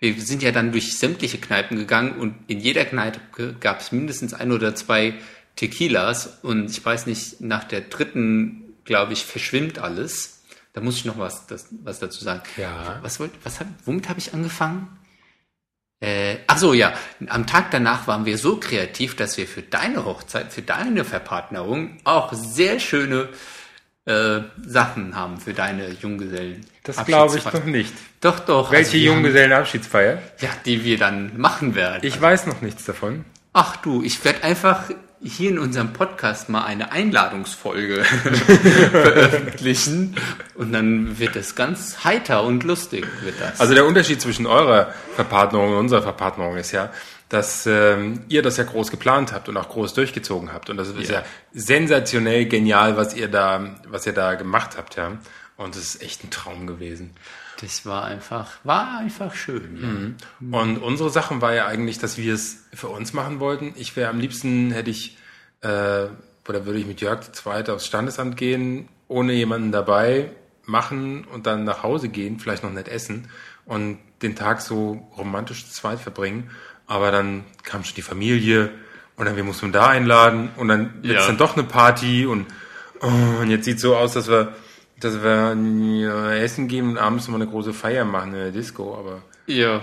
[0.00, 3.20] wir sind ja dann durch sämtliche Kneipen gegangen und in jeder Kneipe
[3.60, 5.14] gab es mindestens ein oder zwei
[5.56, 10.42] Tequilas und ich weiß nicht, nach der dritten, glaube ich, verschwimmt alles.
[10.72, 12.42] Da muss ich noch was, das, was dazu sagen.
[12.56, 12.98] Ja.
[13.02, 14.88] Was wollt, was hab, womit habe ich angefangen?
[16.00, 16.92] Äh, ach so, ja.
[17.28, 21.98] Am Tag danach waren wir so kreativ, dass wir für deine Hochzeit, für deine Verpartnerung
[22.04, 23.28] auch sehr schöne
[24.06, 26.66] äh, Sachen haben für deine Junggesellen.
[26.82, 27.94] Das glaube ich doch nicht.
[28.20, 28.70] Doch, doch.
[28.70, 30.20] Welche also haben- Junggesellenabschiedsfeier?
[30.40, 32.00] Ja, die wir dann machen werden.
[32.02, 33.24] Ich weiß noch nichts davon.
[33.54, 34.90] Ach du, ich werde einfach
[35.24, 38.04] hier in unserem Podcast mal eine Einladungsfolge
[38.90, 40.16] veröffentlichen
[40.54, 43.60] und dann wird es ganz heiter und lustig wird das.
[43.60, 46.90] Also der Unterschied zwischen eurer Verpartnerung und unserer Verpartnerung ist ja,
[47.28, 50.70] dass ähm, ihr das ja groß geplant habt und auch groß durchgezogen habt.
[50.70, 51.24] Und das ist ja, Ja.
[51.52, 55.12] sensationell genial, was ihr da, was ihr da gemacht habt, ja.
[55.56, 57.14] Und es ist echt ein Traum gewesen.
[57.60, 60.16] Das war einfach, war einfach schön.
[60.40, 60.58] Ja.
[60.60, 63.72] Und unsere Sachen war ja eigentlich, dass wir es für uns machen wollten.
[63.76, 65.16] Ich wäre am liebsten, hätte ich,
[65.60, 66.06] äh,
[66.46, 70.30] oder würde ich mit Jörg zu zweit aufs Standesamt gehen, ohne jemanden dabei
[70.66, 73.28] machen und dann nach Hause gehen, vielleicht noch nicht essen
[73.66, 76.50] und den Tag so romantisch zu zweit verbringen.
[76.86, 78.70] Aber dann kam schon die Familie
[79.16, 81.26] und dann wir mussten da einladen und dann wird es Ja.
[81.28, 82.46] dann doch eine Party und,
[83.00, 84.54] oh, und jetzt sieht so aus, dass wir,
[85.00, 88.96] dass wir ja, essen gehen und abends nochmal eine große Feier machen in der Disco,
[88.96, 89.82] aber Ja,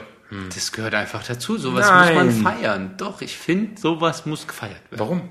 [0.54, 1.58] das gehört einfach dazu.
[1.58, 2.14] Sowas Nein.
[2.28, 2.94] muss man feiern.
[2.98, 5.00] Doch, ich finde, sowas muss gefeiert werden.
[5.00, 5.30] warum?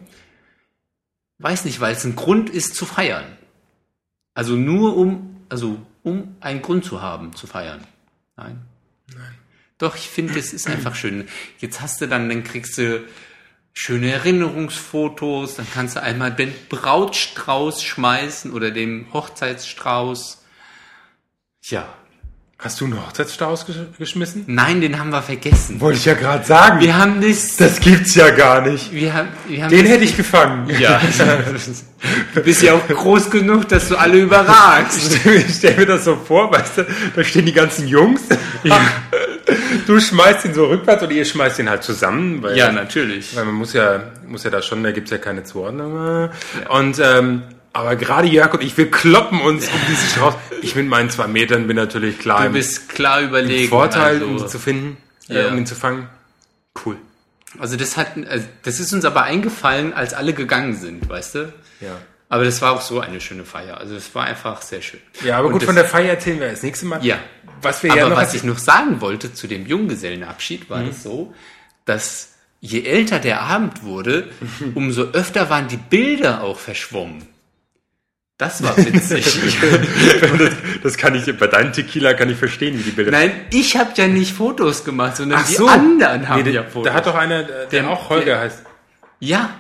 [1.38, 3.24] Weiß nicht, weil es ein Grund ist zu feiern.
[4.34, 7.80] Also nur um, also um einen Grund zu haben, zu feiern.
[8.36, 8.60] Nein.
[9.08, 9.34] Nein.
[9.78, 11.26] Doch, ich finde, es ist einfach schön.
[11.58, 13.02] Jetzt hast du dann, dann kriegst du
[13.72, 20.44] schöne Erinnerungsfotos, dann kannst du einmal den Brautstrauß schmeißen oder den Hochzeitsstrauß.
[21.62, 21.99] Ja.
[22.62, 24.44] Hast du einen Hochzeitsstrauß gesch geschmissen?
[24.46, 25.80] Nein, den haben wir vergessen.
[25.80, 26.80] Wollte ich ja gerade sagen.
[26.80, 27.56] Wir haben das.
[27.56, 28.92] das gibt's ja gar nicht.
[28.92, 30.68] Wir haben, wir haben Den hätte ich gefangen.
[30.78, 31.00] Ja.
[32.34, 35.20] Du bist ja auch groß genug, dass du alle überragst.
[35.24, 38.22] Ich stell mir das so vor, weißt du, da stehen die ganzen Jungs.
[39.86, 43.34] Du schmeißt ihn so rückwärts oder ihr schmeißt ihn halt zusammen, weil, Ja, natürlich.
[43.36, 46.28] weil man muss ja, muss ja da schon, da gibt's ja keine Zuordnung.
[46.68, 47.42] Und ähm,
[47.72, 50.34] aber gerade Jörg und ich, wir kloppen uns um diesen Strauß.
[50.62, 53.68] Ich mit meinen zwei Metern bin natürlich klar Du bist klar überlegen.
[53.68, 54.96] Vorteil, um ihn also, zu finden,
[55.28, 55.48] äh, Ja.
[55.48, 56.08] um ihn zu fangen.
[56.84, 56.96] Cool.
[57.58, 61.52] also das hat, also das ist uns aber eingefallen, als alle gegangen sind, weißt du?
[61.80, 61.96] Ja.
[62.28, 63.78] Aber das war auch so eine schöne Feier.
[63.78, 65.00] Also es war einfach sehr schön.
[65.24, 67.04] Ja, aber Und gut, von der Feier erzählen wir das nächste Mal.
[67.04, 67.18] Ja.
[67.60, 70.88] Was wir Aber ja noch was ich noch sagen wollte zu dem Junggesellenabschied, war Mhm.
[70.90, 71.34] es so,
[71.86, 74.28] dass je älter der Abend wurde,
[74.74, 77.26] umso öfter waren die Bilder auch verschwommen.
[78.40, 79.24] Das war witzig.
[80.38, 80.50] das,
[80.82, 83.10] das kann ich, bei deinem Tequila kann ich verstehen, wie die Bilder.
[83.10, 85.66] Nein, ich habe ja nicht Fotos gemacht, sondern Ach die so.
[85.68, 86.90] anderen haben Nee, ja der, Fotos.
[86.90, 88.62] da hat doch einer, der, der auch Holger der- heißt.
[89.18, 89.50] ja,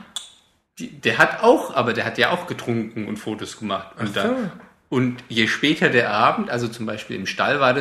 [0.78, 3.88] die, der hat auch, aber der hat ja auch getrunken und Fotos gemacht.
[3.98, 4.28] Und, Ach so.
[4.28, 4.52] dann,
[4.90, 7.76] und je später der Abend, also zum Beispiel im Stall, war,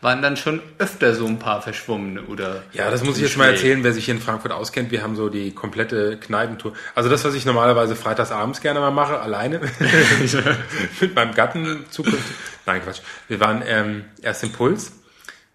[0.00, 2.62] waren dann schon öfter so ein paar verschwommene oder.
[2.72, 4.90] Ja, das muss ich jetzt mal erzählen, wer sich hier in Frankfurt auskennt.
[4.90, 6.72] Wir haben so die komplette Kneipentour.
[6.94, 9.60] Also das, was ich normalerweise freitagsabends gerne mal mache, alleine
[11.00, 12.34] mit meinem Gatten zukünftig.
[12.64, 13.00] Nein, Quatsch.
[13.28, 14.92] Wir waren ähm, erst im Puls.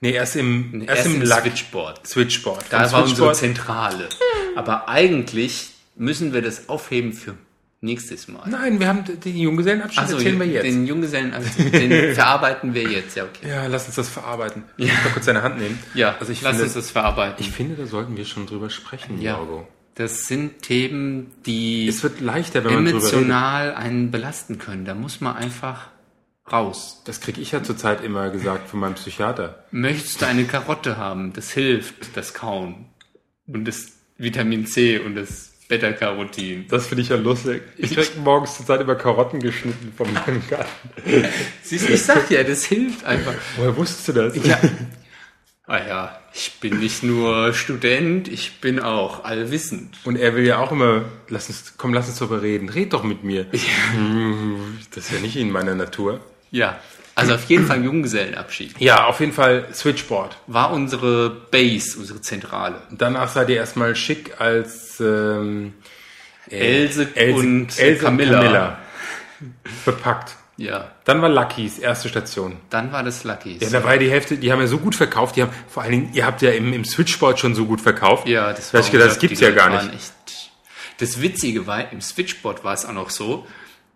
[0.02, 2.08] Nee, erst im, erst, Erst im im Switchboard.
[2.08, 2.65] Switchboard.
[2.69, 4.10] Da war unsere Zentrale.
[4.56, 7.34] Aber eigentlich müssen wir das aufheben für
[7.82, 8.48] nächstes Mal.
[8.50, 10.65] Nein, wir haben den Junggesellenabschied, so, erzählen wir jetzt.
[10.65, 13.48] den Junggesellen, den verarbeiten wir jetzt, ja, okay.
[13.50, 14.63] ja, lass uns das verarbeiten.
[14.78, 15.80] Ich muss mal kurz deine Hand nehmen.
[15.94, 17.36] Ja, also ich lass finde, uns das verarbeiten.
[17.39, 19.68] ich finde, da sollten wir schon drüber sprechen, ja, Jorgo.
[19.96, 24.84] das sind Themen, die Es wird leichter, wenn emotional einen belasten können.
[24.86, 25.88] Da muss man einfach
[26.52, 27.02] raus.
[27.06, 29.63] Das kriege ich ja zurzeit immer gesagt von meinem Psychiater.
[29.72, 31.34] Möchtest du eine Karotte haben?
[31.34, 32.88] Das hilft, das Kauen.
[33.48, 36.65] Und das Vitamin C und das Beta-Carotin.
[36.67, 37.62] Das finde ich ja lustig.
[37.77, 40.67] Ich krieg morgens zurzeit immer Karotten geschnitten von meinem Garten.
[41.63, 43.36] Siehst du, ich sag ja, das hilft einfach.
[43.55, 44.36] Woher wusstest du das?
[44.45, 44.60] Ja.
[45.67, 49.95] Ah ja, ich bin nicht nur Student, ich bin auch allwissend.
[50.03, 52.69] Und er will ja auch immer, lass uns, komm, lass uns darüber reden.
[52.69, 53.45] Red doch mit mir.
[53.93, 56.21] Hm, Das ist ja nicht in meiner Natur.
[56.49, 56.79] Ja,
[57.19, 58.79] Also auf jeden Fall Junggesellenabschied.
[58.79, 60.38] Ja, auf jeden Fall Switchboard.
[60.47, 62.82] War unsere Base, unsere Zentrale.
[62.91, 65.73] Danach seid ihr erstmal schick als ähm,
[66.49, 68.41] äh, Else und Else Camilla.
[68.41, 68.77] Camilla
[69.86, 70.36] bepackt.
[70.58, 70.91] Ja.
[71.05, 72.58] Dann war Lucky's erste Station.
[72.69, 73.62] Dann war das Lucky's.
[73.62, 75.93] Ja, da war die Hälfte, die haben ja so gut verkauft, die haben, vor allen
[75.93, 78.27] Dingen, ihr habt ja im, im Switchboard schon so gut verkauft.
[78.27, 79.93] Ja, das Da hab ich gedacht, das gibt's ja gar nicht.
[79.93, 80.13] Echt
[80.99, 83.47] das Witzige war, im Switchboard war es auch noch so,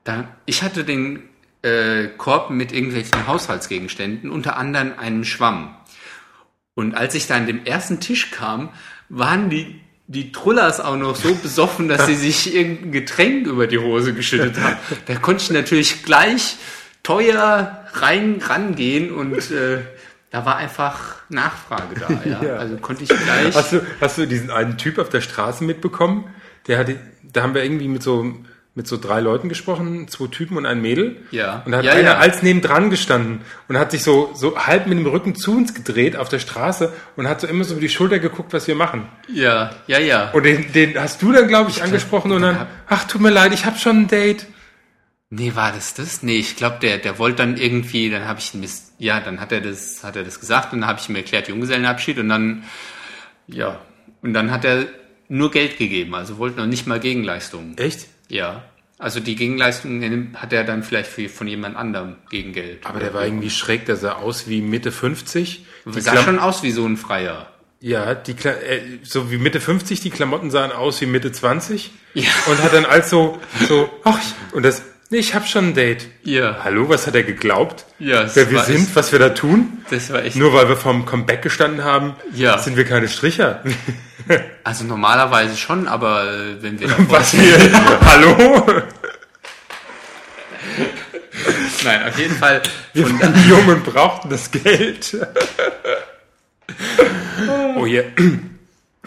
[0.04, 1.24] da, ich hatte den
[1.64, 5.76] äh, Korb mit irgendwelchen Haushaltsgegenständen, unter anderem einen Schwamm.
[6.76, 8.70] Und als ich da an dem ersten Tisch kam,
[9.10, 13.78] waren die, die Trullers auch noch so besoffen, dass sie sich irgendein Getränk über die
[13.78, 14.78] Hose geschüttet haben.
[15.06, 16.58] Da konnte ich natürlich gleich
[17.04, 19.82] teuer rein rangehen und äh,
[20.32, 22.10] da war einfach Nachfrage da.
[22.26, 22.42] Ja?
[22.48, 22.56] Ja.
[22.56, 23.56] Also konnte ich gleich.
[23.56, 26.26] Hast du, hast du diesen einen Typ auf der Straße mitbekommen?
[26.68, 28.34] Der hatte, da haben wir irgendwie mit so,
[28.76, 31.18] mit so drei Leuten gesprochen, zwei Typen und ein Mädel.
[31.30, 31.62] Ja.
[31.66, 32.18] Und da hat Ja, einer ja.
[32.18, 36.16] als nebendran gestanden und hat sich so, so halb mit dem Rücken zu uns gedreht
[36.16, 39.08] auf der Straße und hat so immer so über die Schulter geguckt, was wir machen.
[39.32, 40.32] Ja, ja, ja.
[40.32, 43.54] Und den, den hast du dann, glaube ich, angesprochen und dann, ach, tut mir leid,
[43.54, 44.48] ich habe schon ein Date.
[45.30, 46.24] Nee, war das das?
[46.24, 49.40] Nee, ich glaube, der, der wollte dann irgendwie, dann habe ich ihn mis ja, dann
[49.40, 52.30] hat er das, hat er das gesagt und dann habe ich ihm erklärt, Junggesellenabschied und
[52.30, 52.64] dann,
[53.48, 53.82] ja,
[54.22, 54.86] und dann hat er
[55.28, 57.78] nur Geld gegeben, also wollte noch nicht mal Gegenleistungen.
[57.78, 58.08] Echt?
[58.34, 58.64] Ja.
[58.98, 62.86] Also die Gegenleistungen hat er dann vielleicht für, von jemand anderem gegen Geld.
[62.86, 65.66] Aber der war irgendwie schräg, der sah aus wie Mitte 50.
[65.86, 67.48] Die sah Klam- schon aus wie so ein Freier.
[67.80, 71.92] Ja, die Kla äh, so wie Mitte 50, die Klamotten sahen aus wie Mitte 20.
[72.14, 72.30] Ja.
[72.48, 74.20] Und hat dann als so, so, ach,
[74.54, 76.08] und das, nee, ich hab schon ein Date.
[76.24, 76.58] Ja.
[76.64, 77.86] Hallo, was hat er geglaubt?
[78.00, 79.86] Ja, Wer wir sind, echt- was wir da tun?
[79.92, 80.36] Das war echt.
[80.36, 82.58] Nur weil wir vom Comeback gestanden haben, Ja.
[82.58, 83.64] sind wir keine Stricher.
[84.64, 87.58] Also normalerweise schon, aber äh, wenn wir Was wir,
[88.06, 88.66] hallo?
[91.84, 92.62] Nein, auf jeden Fall.
[92.94, 95.18] Wir Und waren jung und brauchten das Geld.
[97.76, 98.06] oh, hier.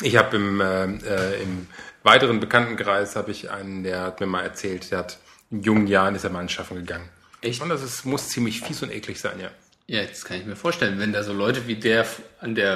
[0.03, 1.67] Ich habe im, äh, äh, im
[2.03, 5.19] weiteren Bekanntenkreis habe ich einen, der hat mir mal erzählt, der hat
[5.51, 7.09] in jungen Jahren ist er mal anschaffen gegangen.
[7.41, 7.61] Echt?
[7.63, 9.51] Und das ist, muss ziemlich fies und eklig sein, ja.
[9.89, 12.05] Ja, jetzt kann ich mir vorstellen, wenn da so Leute wie der
[12.41, 12.73] an der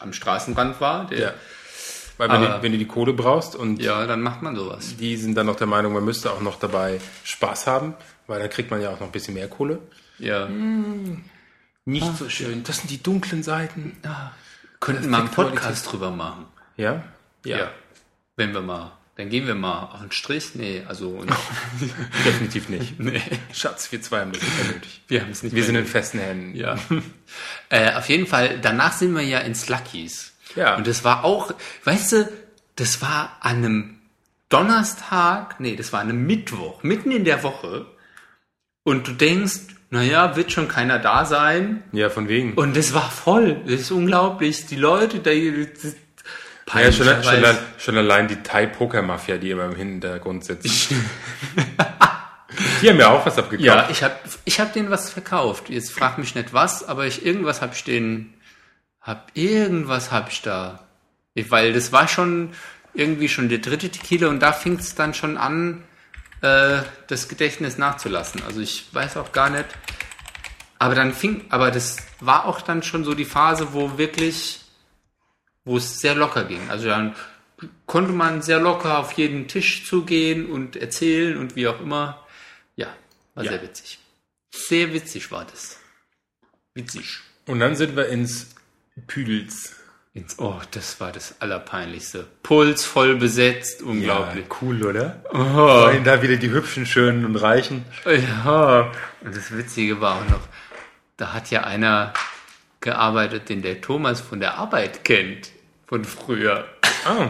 [0.00, 1.26] am Straßenrand war, der, ja.
[1.28, 1.34] ja.
[2.16, 4.96] Weil wenn, Aber- du, wenn du die Kohle brauchst und dann macht man sowas.
[4.96, 7.94] die sind dann noch der Meinung, man müsste auch noch dabei Spaß haben,
[8.26, 9.78] weil dann kriegt man ja auch noch ein bisschen mehr Kohle.
[10.18, 10.48] Ja.
[11.84, 12.64] Nicht so schön.
[12.64, 13.96] Das sind die dunklen Seiten.
[14.80, 15.28] Könnten wir einen.
[15.30, 16.46] Podcast drüber machen.
[16.76, 17.04] Ja?
[17.44, 17.70] Ja.
[18.36, 20.54] Wenn wir mal, dann gehen wir mal auf den Strich.
[20.54, 21.24] Nee, also
[22.24, 22.98] definitiv nicht.
[23.00, 23.20] nee,
[23.52, 25.02] Schatz, wir zwei haben das nicht mehr nötig.
[25.08, 26.54] wir haben es nicht Wir sind in festen Händen.
[26.54, 26.78] Ja.
[27.68, 30.34] äh, auf jeden Fall, danach sind wir ja ins Lucky's.
[30.54, 30.76] Ja.
[30.76, 31.52] Und das war auch,
[31.82, 32.28] weißt du,
[32.76, 33.98] das war an einem
[34.50, 37.86] Donnerstag, nee, das war an einem Mittwoch, mitten in der Woche.
[38.84, 39.58] Und du denkst,
[39.90, 41.82] naja, wird schon keiner da sein.
[41.90, 42.54] Ja, von wegen.
[42.54, 43.62] Und das war voll.
[43.64, 44.66] Das ist unglaublich.
[44.66, 45.32] Die Leute, da,
[46.72, 50.90] das, ja, schon, schon, al- schon allein die Thai-Poker-Mafia, die immer im Hintergrund sitzt.
[52.82, 53.64] Die haben ja auch was abgekauft.
[53.66, 55.68] Ja, ich habe ich hab denen was verkauft.
[55.68, 58.34] Jetzt frag mich nicht was, aber ich irgendwas habe ich denen
[59.00, 60.86] hab irgendwas habe ich da.
[61.34, 62.50] Ich- Weil das war schon
[62.94, 65.84] irgendwie schon der dritte Tequila und da fing es dann schon an
[66.40, 66.78] äh,
[67.08, 68.42] das Gedächtnis nachzulassen.
[68.46, 69.66] Also ich weiß auch gar nicht
[70.80, 74.60] aber dann fing aber das war auch dann schon so die Phase, wo wirklich
[75.68, 76.70] wo es sehr locker ging.
[76.70, 77.14] Also dann
[77.86, 82.24] konnte man sehr locker auf jeden Tisch zugehen und erzählen und wie auch immer.
[82.76, 82.88] Ja,
[83.34, 83.50] war Ja.
[83.52, 83.98] sehr witzig.
[84.50, 85.78] Sehr witzig war das.
[86.74, 87.18] Witzig.
[87.46, 88.54] Und dann sind wir ins
[89.06, 89.74] Püdels.
[90.14, 92.26] Ins, oh, das war das Allerpeinlichste.
[92.42, 94.46] Puls voll besetzt, unglaublich.
[94.48, 95.22] Ja, cool, oder?
[95.32, 95.94] Oh.
[95.96, 97.84] Und da wieder die hübschen, schönen und reichen.
[98.06, 98.90] Ja.
[99.20, 100.40] Und das Witzige war auch noch,
[101.18, 102.14] da hat ja einer
[102.80, 105.50] gearbeitet, den der Thomas von der Arbeit kennt.
[105.88, 106.66] Von früher.
[107.04, 107.28] Ah,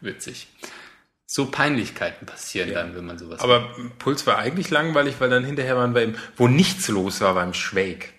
[0.00, 0.48] Witzig.
[1.26, 5.76] So Peinlichkeiten passieren dann, wenn man sowas aber Puls war eigentlich langweilig, weil dann hinterher
[5.76, 8.12] waren wir im, wo nichts los war, beim Schwäg.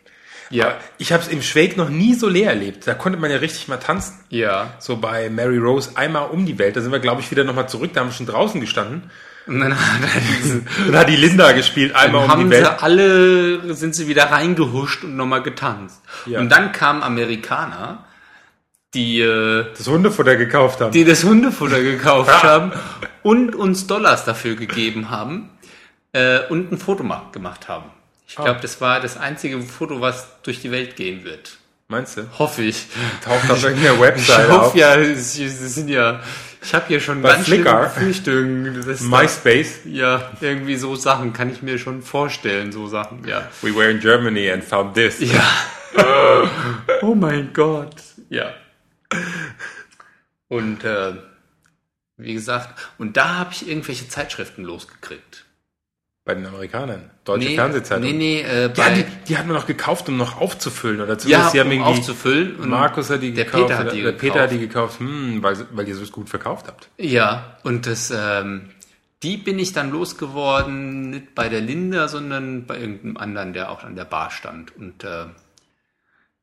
[0.49, 0.67] Ja.
[0.67, 2.87] Aber Ich habe es im Schwäg noch nie so leer erlebt.
[2.87, 4.19] Da konnte man ja richtig mal tanzen.
[4.29, 4.73] Ja.
[4.79, 6.75] So bei Mary Rose einmal um die Welt.
[6.75, 7.91] Da sind wir, glaube ich, wieder nochmal zurück.
[7.93, 9.09] Da haben wir schon draußen gestanden.
[9.47, 10.01] Und dann hat
[10.87, 12.65] Dann hat die Linda gespielt, einmal um die Welt.
[12.65, 16.01] sie alle, sind sie wieder reingehuscht und nochmal getanzt.
[16.25, 16.39] Ja.
[16.39, 18.05] Und dann kamen Amerikaner,
[18.95, 20.91] die, äh, Das Hundefutter gekauft haben.
[20.91, 22.71] die das Hundefutter gekauft haben
[23.21, 25.49] und uns Dollars dafür gegeben haben
[26.13, 27.86] äh, und ein Foto ma- gemacht haben.
[28.27, 31.58] Ich glaube, das war das einzige Foto, was durch die Welt gehen wird.
[31.88, 32.23] Meinst du?
[32.39, 32.88] Hoffe ich.
[33.23, 34.75] Taucht auf irgendeiner Ich Website hoffe auf.
[34.75, 36.19] ja, es, sind ja,
[36.63, 37.84] Ich habe hier schon Bei ganz Flickr.
[37.93, 38.84] Befürchtungen.
[39.01, 39.81] MySpace.
[39.86, 43.47] ja, irgendwie so Sachen kann ich mir schon vorstellen, so Sachen, ja.
[43.62, 45.19] We were in Germany and found this.
[45.19, 45.43] Ja.
[47.03, 47.95] oh mein Gott.
[48.29, 48.45] Ja.
[50.47, 51.13] Und äh,
[52.17, 55.45] wie gesagt, und da habe ich irgendwelche Zeitschriften losgekriegt.
[56.23, 57.11] Bei den Amerikanern.
[57.23, 58.03] Deutsche Fernsehzeitung.
[58.03, 61.01] Nee, nee, äh, Ja, bei, die, die hat man noch gekauft, um noch aufzufüllen.
[61.01, 62.55] Oder ja, zumindest die haben um aufzufüllen.
[62.55, 63.67] Und Markus hat die der gekauft.
[63.67, 64.21] Peter hat die der gekauft.
[64.21, 66.89] Peter hat die gekauft, hm, weil, weil ihr so gut verkauft habt.
[66.97, 68.71] Ja, und das, ähm,
[69.21, 73.83] die bin ich dann losgeworden, nicht bei der Linda, sondern bei irgendeinem anderen, der auch
[73.83, 74.75] an der Bar stand.
[74.75, 75.25] Und äh,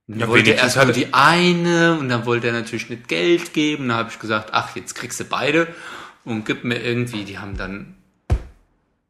[0.08, 3.88] Ja, wollte erst nur die eine und dann wollte er natürlich nicht Geld geben.
[3.88, 5.68] Da habe ich gesagt, ach, jetzt kriegst du beide
[6.24, 7.94] und gib mir irgendwie, die haben dann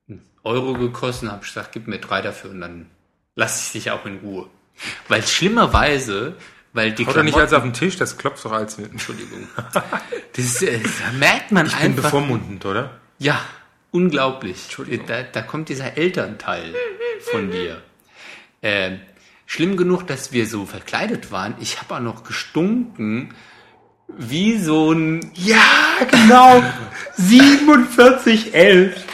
[0.08, 1.30] einen Euro gekostet.
[1.30, 2.86] Habe ich gesagt, gib mir drei dafür und dann
[3.34, 4.48] lass ich dich auch in Ruhe.
[5.08, 6.36] Weil schlimmerweise,
[6.72, 8.90] weil die Haut doch nicht als auf den Tisch, das klopft doch als mit.
[8.90, 9.48] Entschuldigung.
[10.34, 12.04] Das, äh, da merkt man Ich bin einfach.
[12.04, 12.98] bevormundend, oder?
[13.18, 13.38] Ja,
[13.90, 14.74] unglaublich.
[15.06, 16.74] Da, da kommt dieser Elternteil
[17.30, 17.82] von dir.
[18.62, 19.00] Ähm,
[19.46, 21.54] schlimm genug, dass wir so verkleidet waren.
[21.60, 23.34] Ich habe auch noch gestunken
[24.08, 25.30] wie so ein...
[25.34, 25.62] Ja,
[26.10, 26.62] genau.
[27.16, 29.04] 4711.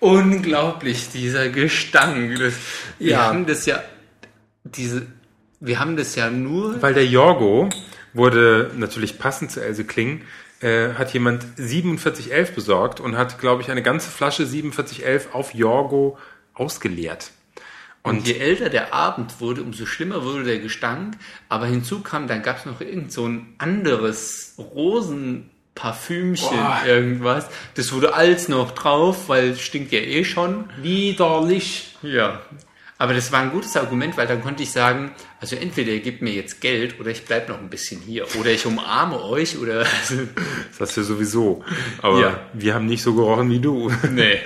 [0.00, 2.38] Unglaublich, dieser Gestank.
[2.38, 2.54] Das,
[2.98, 3.24] wir Ja.
[3.26, 3.82] haben das ja...
[4.64, 5.06] Diese,
[5.60, 6.80] wir haben das ja nur...
[6.82, 7.68] Weil der Jorgo
[8.14, 10.22] wurde natürlich passend zu Else Kling,
[10.60, 16.18] äh, hat jemand 4711 besorgt und hat, glaube ich, eine ganze Flasche 4711 auf Jorgo
[16.54, 17.30] ausgeleert.
[18.08, 21.16] Und je älter der Abend wurde, umso schlimmer wurde der Gestank.
[21.48, 26.80] Aber hinzu kam, dann gab es noch irgend so ein anderes Rosenparfümchen, Boah.
[26.86, 27.48] irgendwas.
[27.74, 30.64] Das wurde alles noch drauf, weil es stinkt ja eh schon.
[30.80, 31.96] Widerlich.
[32.02, 32.40] Ja.
[33.00, 36.20] Aber das war ein gutes Argument, weil dann konnte ich sagen, also entweder ihr gebt
[36.20, 38.26] mir jetzt Geld oder ich bleib noch ein bisschen hier.
[38.40, 39.84] Oder ich umarme euch oder...
[39.84, 41.64] Das hast du sowieso.
[42.02, 42.40] Aber Ja.
[42.54, 43.92] wir haben nicht so gerochen wie du.
[44.10, 44.38] nee.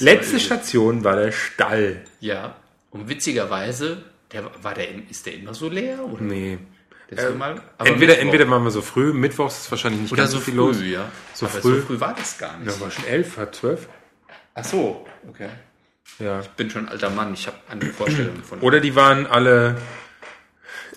[0.00, 2.04] Letzte Station war der Stall.
[2.20, 2.56] Ja.
[2.90, 6.04] Und witzigerweise, der, war der, ist der immer so leer?
[6.04, 6.22] Oder?
[6.22, 6.58] Nee.
[7.10, 8.22] War mal, Entweder, Mittwoch.
[8.22, 10.76] entweder waren wir so früh, mittwochs ist wahrscheinlich nicht Oder ganz so viel früh, los.
[10.82, 11.10] ja.
[11.32, 11.76] So Aber früh.
[11.80, 12.70] so früh war das gar nicht.
[12.70, 13.88] Ja, war schon elf, halb zwölf.
[14.54, 15.48] Ach so, okay.
[16.18, 16.40] Ja.
[16.40, 18.60] Ich bin schon ein alter Mann, ich habe eine Vorstellung von.
[18.60, 19.76] Oder die waren alle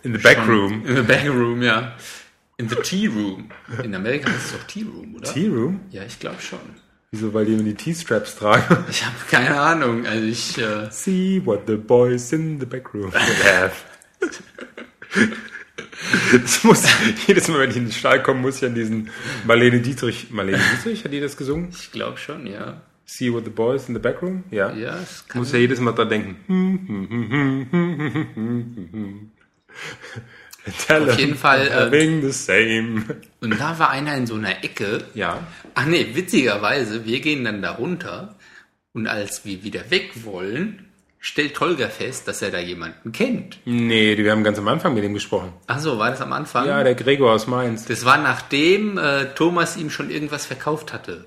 [0.04, 0.86] in the backroom.
[0.86, 1.96] In the backroom, ja.
[2.58, 3.50] In the tea room.
[3.82, 5.34] In Amerika heißt es doch Tea Room, oder?
[5.34, 5.80] Tea Room?
[5.90, 6.60] Ja, ich glaube schon.
[7.12, 7.34] Wieso?
[7.34, 8.86] Weil die immer die T-Straps tragen.
[8.90, 10.06] Ich habe keine Ahnung.
[10.06, 13.72] Also ich, äh, See what the boys in the backroom have.
[16.32, 16.84] Das muss,
[17.28, 19.10] jedes Mal, wenn ich in den Stall komme, muss ich an diesen
[19.46, 21.70] Marlene Dietrich, Marlene Dietrich, hat die das gesungen?
[21.72, 22.82] ich glaube schon, ja.
[23.06, 24.46] See what the boys in the backroom?
[24.50, 24.72] Ja.
[24.72, 26.40] Ja, es kann Muss ja jedes Mal dran denken.
[30.88, 33.04] Tell Auf jeden Fall, Having the same.
[33.42, 35.04] Und da war einer in so einer Ecke.
[35.16, 35.40] Ja.
[35.74, 38.36] Ach nee, witzigerweise, wir gehen dann da runter
[38.94, 40.88] und als wir wieder weg wollen,
[41.20, 43.58] stellt Holger fest, dass er da jemanden kennt.
[43.66, 45.54] Nee, wir haben ganz am Anfang mit ihm gesprochen.
[45.68, 46.68] Ach so, war das am Anfang?
[46.68, 47.86] Ja, der Gregor aus Mainz.
[47.86, 51.26] Das war nachdem äh, Thomas ihm schon irgendwas verkauft hatte.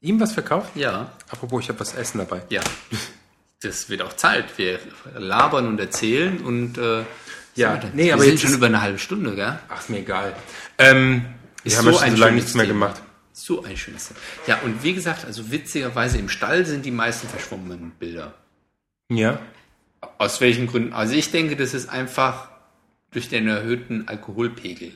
[0.00, 0.70] Ihm was verkauft?
[0.74, 2.42] Ja, Apropos, ich habe was Essen dabei.
[2.48, 2.62] ja.
[3.60, 4.56] Das wird auch Zeit.
[4.56, 4.78] Wir
[5.18, 7.02] labern und erzählen und äh,
[7.58, 9.58] Ja, so, nee, wir aber sind jetzt schon über eine halbe Stunde, gell?
[9.68, 10.32] Ach, ist mir egal.
[10.78, 11.24] Ähm,
[11.62, 12.86] wir Ist ja so schon ein so lange schönes nichts mehr Thema.
[12.86, 13.02] gemacht.
[13.32, 14.20] So ein schönes Thema.
[14.46, 18.34] Ja, und wie gesagt, also witzigerweise im Stall sind die meisten verschwommenen Bilder.
[19.10, 19.38] Ja.
[20.18, 20.92] Aus welchen Gründen?
[20.92, 22.48] Also ich denke, das ist einfach
[23.10, 24.92] durch den erhöhten Alkoholpegel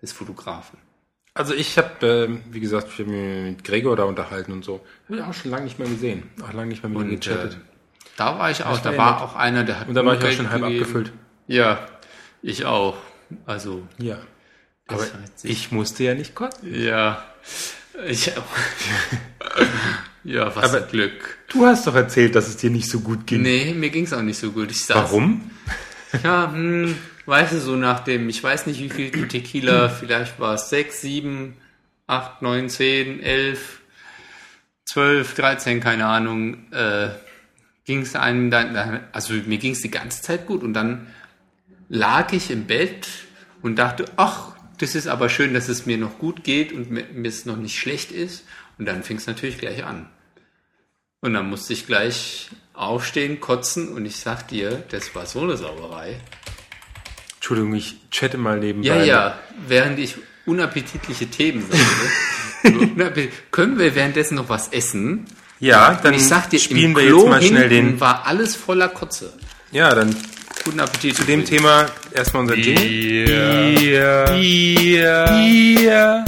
[0.00, 0.78] des Fotografen.
[1.34, 4.80] Also ich habe, ähm, wie gesagt, ich habe mich mit Gregor da unterhalten und so.
[5.08, 6.22] Hab ich auch schon lange nicht mehr gesehen.
[6.42, 7.54] Auch lange nicht mehr mit ihm Und gechattet.
[7.54, 7.56] äh,
[8.16, 10.24] da war ich auch, da ja war auch einer, der hat und da war ich
[10.24, 11.12] auch schon halb abgefüllt.
[11.48, 11.86] Ja,
[12.48, 12.96] ich auch.
[13.44, 14.18] Also, Ja.
[14.88, 15.04] Aber
[15.42, 16.72] ich- musste ja nicht kotzen.
[16.72, 17.24] ja,
[18.06, 18.44] ich auch.
[20.24, 21.38] ja, was Aber- ein Glück.
[21.48, 23.42] Du hast doch erzählt, dass es dir nicht so gut ging.
[23.42, 24.70] Nee, mir ging's auch nicht so gut.
[24.70, 25.50] Ich saß, Warum?
[26.22, 30.54] Ja, hm, weißt du, so nach dem, ich weiß nicht wie viel Tequila, vielleicht war
[30.54, 31.56] es 6, 7,
[32.06, 33.80] 8, 9, 10, 11,
[34.84, 37.08] 12, 13, keine Ahnung, äh,
[37.84, 41.08] ging es einem dann- also mir ging es die ganze Zeit gut und dann
[41.88, 43.08] lag ich im Bett
[43.62, 47.04] und dachte, ach, das ist aber schön, dass es mir noch gut geht und mir,
[47.12, 48.44] mir es noch nicht schlecht ist
[48.78, 50.08] und dann fing es natürlich gleich an.
[51.20, 55.56] Und dann musste ich gleich aufstehen, kotzen und ich sag dir, das war so eine
[55.56, 56.20] Sauerei.
[57.36, 58.88] Entschuldigung, ich chatte mal nebenbei.
[58.88, 63.30] Ja, ja, während ich unappetitliche Themen sage.
[63.50, 65.26] Können wir währenddessen noch was essen?
[65.58, 68.00] Ja, dann Und ich sag dir, spielen im wir Klo jetzt mal schnell den.
[68.00, 69.32] war alles voller Kotze.
[69.72, 70.14] Ja, dann
[70.64, 71.16] Guten Appetit.
[71.16, 73.28] Zu dem Thema erstmal unser Jingle.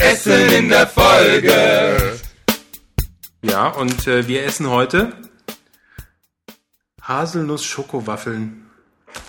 [0.01, 2.19] Essen in der Folge.
[3.43, 5.13] Ja, und äh, wir essen heute
[7.03, 8.65] Haselnuss-Schokowaffeln.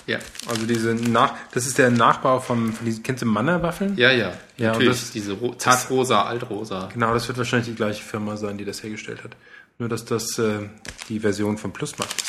[0.06, 0.20] Ja.
[0.47, 3.95] Also diese nach, das ist der Nachbau vom, von diesen, kennst du Manna-Waffeln?
[3.97, 4.34] Ja, ja.
[4.58, 6.89] Ja, Natürlich, und das- diese ro zartrosa, altrosa.
[6.93, 9.32] Genau, das wird wahrscheinlich die gleiche Firma sein, die das hergestellt hat.
[9.78, 10.68] Nur, dass das äh,
[11.08, 12.28] die Version von Plusmarkt ist.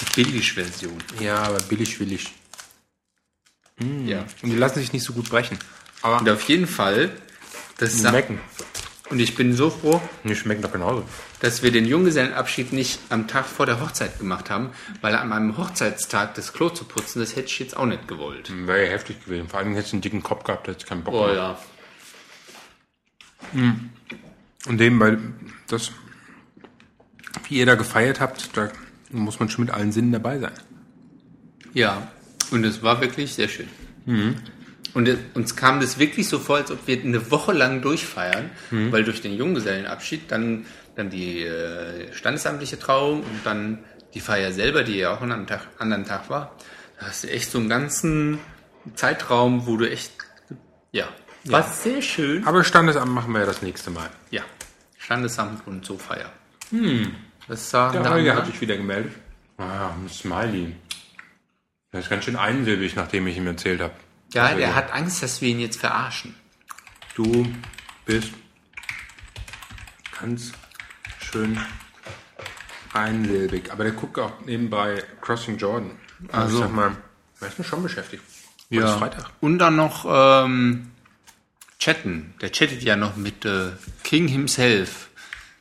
[0.00, 0.98] Die Billig-Version.
[1.20, 2.32] Ja, aber billig, willig.
[4.04, 4.24] Ja.
[4.42, 5.58] Und die lassen sich nicht so gut brechen.
[6.02, 7.10] Aber Und auf jeden Fall,
[7.78, 8.40] das schmecken.
[9.10, 11.04] und ich bin so froh, Die schmecken doch genauso.
[11.40, 14.70] dass wir den Junggesellenabschied nicht am Tag vor der Hochzeit gemacht haben,
[15.02, 18.50] weil an meinem Hochzeitstag das Klo zu putzen, das hätte ich jetzt auch nicht gewollt.
[18.66, 19.48] Wäre ja heftig gewesen.
[19.48, 21.58] Vor allem hättest du einen dicken Kopf gehabt, hättest keinen Bock Oh ja.
[23.52, 25.18] Und dem, weil
[25.68, 25.92] das,
[27.48, 28.70] wie ihr da gefeiert habt, da
[29.20, 30.52] muss man schon mit allen Sinnen dabei sein.
[31.72, 32.08] Ja,
[32.50, 33.68] und es war wirklich sehr schön.
[34.94, 38.50] Und es, uns kam das wirklich so vor, als ob wir eine Woche lang durchfeiern,
[38.90, 40.64] weil durch den Junggesellenabschied dann,
[40.94, 43.80] dann die äh, standesamtliche Trauung und dann
[44.14, 46.56] die Feier selber, die ja auch an einem Tag, anderen Tag war,
[46.98, 48.38] da hast du echt so einen ganzen
[48.94, 50.12] Zeitraum, wo du echt,
[50.92, 51.08] ja,
[51.44, 52.46] war sehr schön.
[52.46, 54.08] Aber Standesamt machen wir ja das nächste Mal.
[54.30, 54.42] Ja,
[54.98, 56.32] Standesamt und so Feier.
[57.48, 59.14] Das sah Der Holger hat sich wieder gemeldet.
[59.58, 60.74] Ah, ein Smiley.
[61.92, 63.94] Das ist ganz schön einsilbig, nachdem ich ihm erzählt habe.
[64.32, 66.34] ja, Also, der hat Angst, dass wir ihn jetzt verarschen.
[67.14, 67.46] Du
[68.04, 68.32] bist
[70.20, 70.52] ganz
[71.20, 71.58] schön
[72.92, 73.70] einsilbig.
[73.72, 75.92] Aber der guckt auch nebenbei Crossing Jordan.
[76.32, 76.56] Also, Also.
[76.56, 76.96] ich sag mal,
[77.40, 78.22] er ist mir schon beschäftigt.
[78.70, 79.30] Heute ist Freitag.
[79.40, 80.90] Und dann noch ähm,
[81.78, 82.34] chatten.
[82.40, 83.70] Der chattet ja noch mit äh,
[84.02, 85.08] King himself.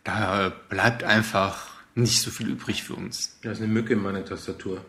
[0.03, 3.37] Da bleibt einfach nicht so viel übrig für uns.
[3.41, 4.81] Da ist eine Mücke in meiner Tastatur.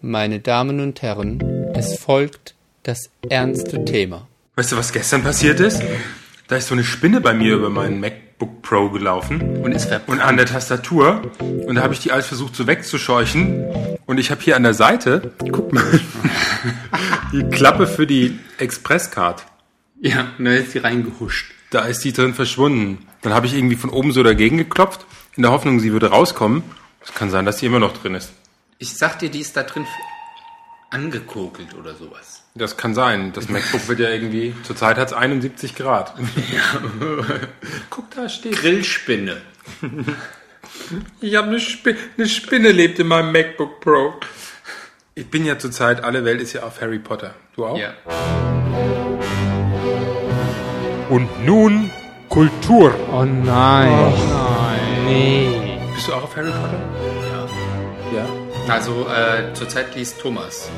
[0.00, 1.40] Meine Damen und Herren,
[1.74, 4.26] es folgt das ernste Thema.
[4.56, 5.82] Weißt du, was gestern passiert ist?
[6.48, 9.58] Da ist so eine Spinne bei mir über meinen MacBook Pro gelaufen.
[9.58, 10.08] Und ist verbrannt.
[10.08, 11.30] und an der Tastatur.
[11.38, 13.98] Und da habe ich die alles versucht so wegzuscheuchen.
[14.06, 15.84] Und ich habe hier an der Seite, guck mal,
[17.32, 19.44] die Klappe für die Expresscard.
[20.00, 21.52] Ja, und da ist sie reingehuscht.
[21.70, 23.06] Da ist die drin verschwunden.
[23.22, 25.06] Dann habe ich irgendwie von oben so dagegen geklopft,
[25.36, 26.62] in der Hoffnung, sie würde rauskommen.
[27.02, 28.32] Es kann sein, dass die immer noch drin ist.
[28.78, 29.86] Ich sag dir, die ist da drin
[30.90, 32.42] angekokelt oder sowas.
[32.54, 33.32] Das kann sein.
[33.32, 36.14] Das MacBook wird ja irgendwie, zurzeit hat es 71 Grad.
[37.90, 38.56] Guck, da steht.
[38.56, 39.36] Grillspinne.
[41.20, 44.14] Ich habe eine, Spi eine Spinne lebt in meinem MacBook Pro.
[45.14, 47.34] Ich bin ja zurzeit, alle Welt ist ja auf Harry Potter.
[47.54, 47.76] Du auch?
[47.76, 47.94] Ja.
[51.10, 51.90] Und nun
[52.28, 52.94] Kultur.
[53.12, 53.90] Oh nein.
[53.90, 55.04] nein.
[55.06, 55.78] Nee.
[55.94, 56.80] Bist du auch auf Harry Potter?
[58.12, 58.18] Ja.
[58.18, 58.72] Ja.
[58.74, 60.70] Also äh, zurzeit liest Thomas.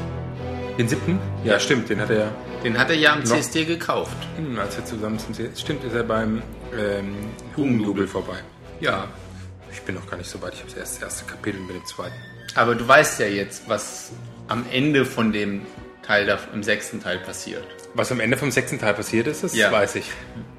[0.78, 1.18] Den siebten?
[1.44, 2.28] Ja, stimmt, den hat er ja,
[2.64, 4.16] Den hat er ja am CSD gekauft.
[4.36, 6.42] hm, als wir zusammen zum See- Stimmt, ist er beim
[6.78, 7.14] ähm,
[7.56, 8.36] Hugendubel vorbei.
[8.80, 9.08] Ja.
[9.72, 11.84] Ich bin noch gar nicht so weit, ich habe erst das erste Kapitel mit dem
[11.84, 12.14] zweiten.
[12.54, 14.10] Aber du weißt ja jetzt, was
[14.48, 15.62] am Ende von dem
[16.02, 17.64] Teil, da, im sechsten Teil passiert.
[17.94, 19.72] Was am Ende vom sechsten Teil passiert ist, das Ja.
[19.72, 20.06] weiß ich.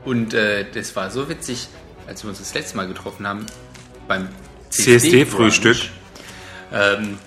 [0.03, 1.69] Und äh, das war so witzig,
[2.07, 3.45] als wir uns das letzte Mal getroffen haben,
[4.07, 4.27] beim
[4.69, 5.77] CSD-Frühstück.
[6.73, 7.17] Ähm,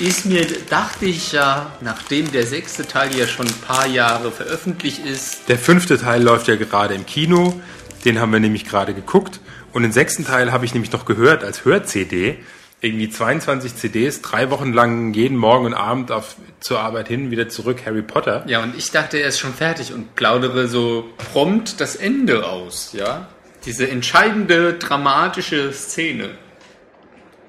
[0.00, 5.04] ist mir, dachte ich ja, nachdem der sechste Teil ja schon ein paar Jahre veröffentlicht
[5.04, 7.60] ist, Der fünfte Teil läuft ja gerade im Kino.
[8.04, 9.40] Den haben wir nämlich gerade geguckt.
[9.72, 12.38] Und den sechsten Teil habe ich nämlich noch gehört als Hör-CD.
[12.84, 17.48] Irgendwie 22 CDs, drei Wochen lang jeden Morgen und Abend auf, zur Arbeit hin, wieder
[17.48, 18.44] zurück, Harry Potter.
[18.48, 22.92] ja, und ich dachte, er ist schon fertig und plaudere so prompt das Ende aus,
[22.92, 23.28] ja.
[23.64, 26.30] Diese entscheidende, dramatische Szene.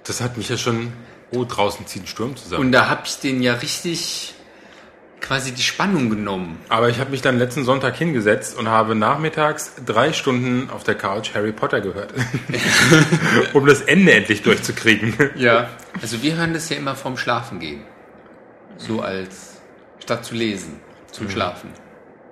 [0.04, 0.94] Das hat mich ja schon.
[1.32, 2.62] Oh, draußen zieht ein Sturm zusammen.
[2.62, 4.36] Und da habe ich den ja richtig
[5.24, 6.60] quasi die Spannung genommen.
[6.70, 10.96] Aber ich habe mich dann letzten Sonntag hingesetzt und habe nachmittags drei Stunden auf der
[10.96, 12.14] Couch Harry Potter gehört.
[13.54, 15.16] um das Ende endlich durchzukriegen.
[15.36, 15.70] Ja.
[16.02, 17.82] Also wir hören das ja immer vorm Schlafen gehen.
[18.78, 19.62] So als
[20.00, 21.72] statt zu lesen, zum Schlafen.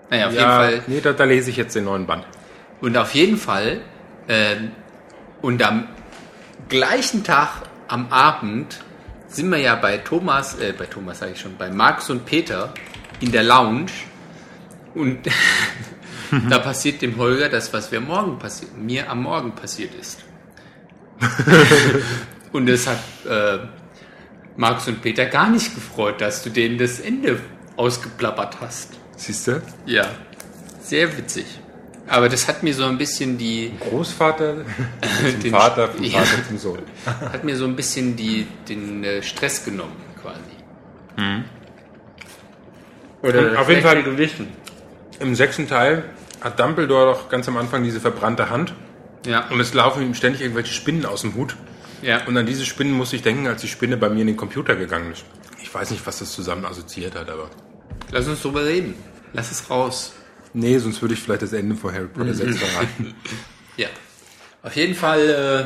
[0.10, 0.84] Naja, auf jeden Fall.
[0.88, 2.26] nee, da, da lese ich jetzt den neuen Band.
[2.82, 3.80] Und auf jeden Fall,
[4.28, 4.72] ähm,
[5.42, 5.88] und am
[6.68, 8.84] gleichen Tag am Abend
[9.32, 12.74] sind wir ja bei Thomas, äh, bei Thomas sage ich schon, bei Markus und Peter
[13.20, 13.92] in der Lounge
[14.94, 15.20] und
[16.50, 20.24] da passiert dem Holger das, was wir morgen passiert, mir am Morgen passiert ist.
[22.52, 23.60] und es hat äh,
[24.58, 27.40] Markus und Peter gar nicht gefreut, dass du denen das Ende
[27.78, 28.94] ausgeplappert hast.
[29.16, 29.62] Siehst du?
[29.86, 30.10] Ja,
[30.82, 31.46] sehr witzig.
[32.12, 34.58] Aber das hat mir so ein bisschen die, Großvater
[35.32, 36.20] zum Den- Vater, vom Ja.
[36.20, 36.80] Vater zum Sohn.
[37.06, 40.40] hat mir so ein bisschen die, den äh, Stress genommen, quasi.
[43.24, 44.48] Oder Auf jeden Fall- gewichen.
[45.20, 46.04] Im sechsten Teil
[46.42, 48.74] hat Dumbledore doch ganz am Anfang diese verbrannte Hand
[49.26, 51.56] Ja, und es laufen ihm ständig irgendwelche Spinnen aus dem Hut.
[52.02, 52.26] ja.
[52.26, 54.76] Und an diese Spinnen muss ich denken, als die Spinne bei mir in den Computer
[54.76, 55.24] gegangen ist.
[55.62, 57.50] Ich weiß nicht, was das zusammen assoziiert hat, aber.
[58.12, 58.96] Lass uns drüber reden.
[59.34, 60.14] Lass es raus.
[60.54, 63.14] Nee, sonst würde ich vielleicht das Ende von Harry Potter 6 verraten.
[63.78, 63.88] Ja.
[64.64, 65.20] Auf jeden Fall,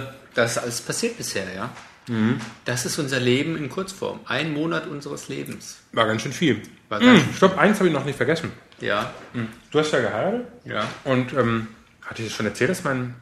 [0.06, 1.70] äh, das ist alles passiert bisher, ja.
[2.66, 4.20] Das ist unser Leben in Kurzform.
[4.26, 5.78] Ein Monat unseres Lebens.
[5.92, 6.62] War ganz schön viel.
[6.88, 8.52] War ganz Hm, stopp, eins habe ich noch nicht vergessen.
[8.80, 9.12] Ja,
[9.72, 10.88] Du hast ja geheiratet ja.
[11.04, 11.68] und ähm,
[12.04, 13.16] hatte ich das schon erzählt, dass mein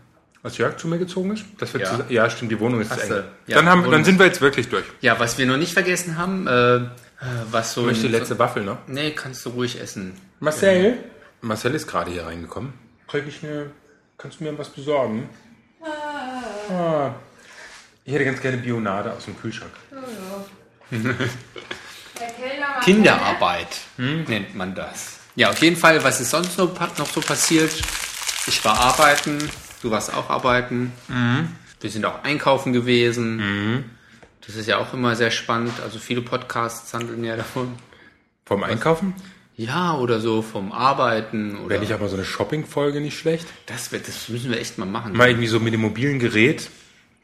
[0.43, 1.45] als Jörg zu mir gezogen ist?
[1.59, 1.91] Dass wir Ja.
[1.91, 3.23] zusammen- ja, stimmt, die Wohnung ist Hast zu eng.
[3.47, 4.83] ja, dann, haben, dann sind wir jetzt wirklich durch.
[4.99, 6.81] Ja, was wir noch nicht vergessen haben, äh, äh,
[7.51, 7.81] was so.
[7.81, 8.79] Ich möchte die letzte Waffel noch.
[8.87, 10.11] Nee, kannst du ruhig essen.
[10.41, 10.97] Marcel?
[11.43, 12.73] Marcel ist gerade hier reingekommen.
[13.07, 13.71] Krieg ich eine.
[14.17, 15.27] Kannst du mir was besorgen?
[16.69, 17.11] Ah.
[18.05, 19.73] Ich hätte ganz gerne Bionade aus dem Kühlschrank.
[22.83, 25.19] Kinderarbeit nennt man das.
[25.35, 27.73] Ja, auf jeden Fall, was ist sonst noch, noch so passiert?
[28.47, 29.49] Ich war arbeiten,
[29.81, 30.93] du warst auch arbeiten.
[31.81, 33.91] Wir sind auch einkaufen gewesen.
[34.45, 35.73] Das ist ja auch immer sehr spannend.
[35.81, 37.73] Also viele Podcasts handeln ja davon.
[38.45, 39.13] Vom Einkaufen?
[39.55, 43.47] Ja, oder so vom Arbeiten oder Wäre nicht auch mal so eine Shopping-Folge nicht schlecht?
[43.67, 45.15] das, wird, das müssen wir echt mal machen.
[45.15, 46.69] Mal irgendwie so mit dem mobilen Gerät.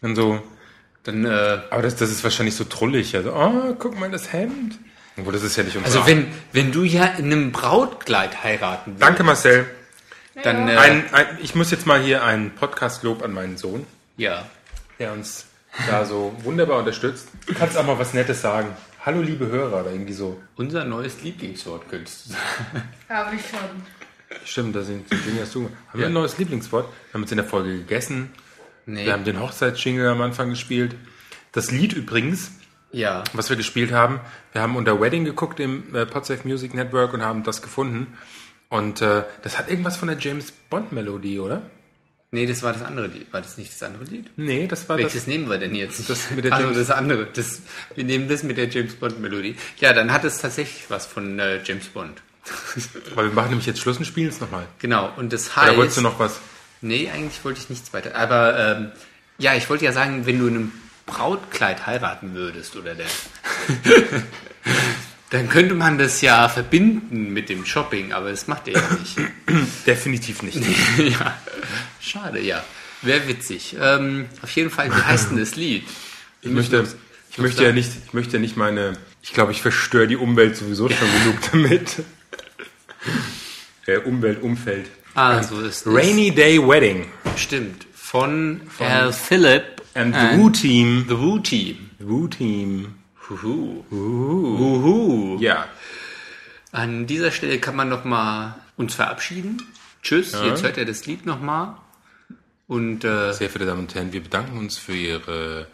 [0.01, 0.41] Dann so.
[1.03, 3.15] Dann, äh, Aber das, das ist wahrscheinlich so trullig.
[3.15, 4.77] Also, oh, guck mal das Hemd.
[5.17, 5.87] Obwohl, das ist ja nicht unser.
[5.87, 9.65] also wenn, wenn du ja in einem Brautkleid heiraten willst, Danke, Marcel.
[10.43, 13.85] dann äh, Ein, ein, ich muss jetzt mal hier ein Podcast-Lob an meinen Sohn,
[14.17, 14.45] ja.
[14.99, 15.45] der uns
[15.87, 17.27] da so wunderbar unterstützt.
[17.47, 18.69] Du kannst auch mal was Nettes sagen.
[19.05, 20.41] Hallo, liebe Hörer, oder irgendwie so.
[20.55, 22.83] Unser neues Lieblingswort könntest du sagen.
[23.07, 23.59] Habe ich schon.
[24.45, 25.69] Stimmt, da sind die Dinge, hast du.
[25.89, 26.85] Haben wir ein neues Lieblingswort?
[26.87, 28.31] Wir haben jetzt in der Folge gegessen.
[28.85, 29.05] Nee.
[29.05, 30.95] Wir haben den Hochzeitsjingle am Anfang gespielt.
[31.51, 32.51] Das Lied übrigens,
[32.91, 33.23] Ja.
[33.33, 34.19] was wir gespielt haben,
[34.51, 38.17] wir haben unter Wedding geguckt im äh, Podsafe Music Network und haben das gefunden.
[38.69, 41.61] Und äh, das hat irgendwas von der James Bond Melodie, oder?
[42.31, 43.31] Nee, das war das andere Lied.
[43.33, 44.29] War das nicht das andere Lied?
[44.37, 45.27] Nee, das war Welches das.
[45.27, 46.07] nehmen wir denn jetzt?
[46.09, 47.27] Das mit der also James- das andere.
[47.33, 47.61] Das,
[47.95, 49.55] wir nehmen das mit der James Bond Melodie.
[49.79, 52.21] Ja, dann hat es tatsächlich was von äh, James Bond.
[53.15, 54.67] Weil wir machen nämlich jetzt Schluss und spielen es nochmal.
[54.77, 55.11] Genau.
[55.17, 55.77] Und das Oder heißt.
[55.77, 56.39] wolltest du noch was?
[56.81, 58.15] Nee, eigentlich wollte ich nichts weiter.
[58.15, 58.91] Aber ähm,
[59.39, 60.71] ja, ich wollte ja sagen, wenn du in einem
[61.07, 63.07] Brautkleid heiraten würdest oder der,
[65.29, 69.17] dann könnte man das ja verbinden mit dem Shopping, aber das macht ihr ja nicht.
[69.85, 70.57] Definitiv nicht.
[70.97, 71.37] ja,
[71.99, 72.63] schade, ja.
[73.01, 73.75] Wäre witzig.
[73.79, 75.83] Ähm, auf jeden Fall, wie heißt denn das Lied?
[76.41, 76.85] Ich möchte,
[77.31, 80.57] ich möchte ja nicht, ich möchte ja nicht meine, ich glaube, ich verstöre die Umwelt
[80.57, 82.03] sowieso schon genug damit.
[83.85, 84.87] äh, Umwelt, Umfeld.
[85.15, 85.85] Ah, so ist.
[85.85, 87.05] Rainy Day Wedding.
[87.35, 87.85] Stimmt.
[87.93, 91.05] Von, Al Philip And the Woo Team.
[91.07, 91.89] The Woo Team.
[91.99, 92.95] Woo Team.
[93.29, 93.83] Huhu.
[93.91, 95.37] Huhu.
[95.39, 95.67] Ja.
[96.71, 99.61] An dieser Stelle kann man noch mal uns verabschieden.
[100.03, 101.77] Tschüss, jetzt hört ihr das Lied noch mal.
[102.67, 105.67] Und äh, Sehr verehrte Damen und Herren, wir bedanken uns für Ihre,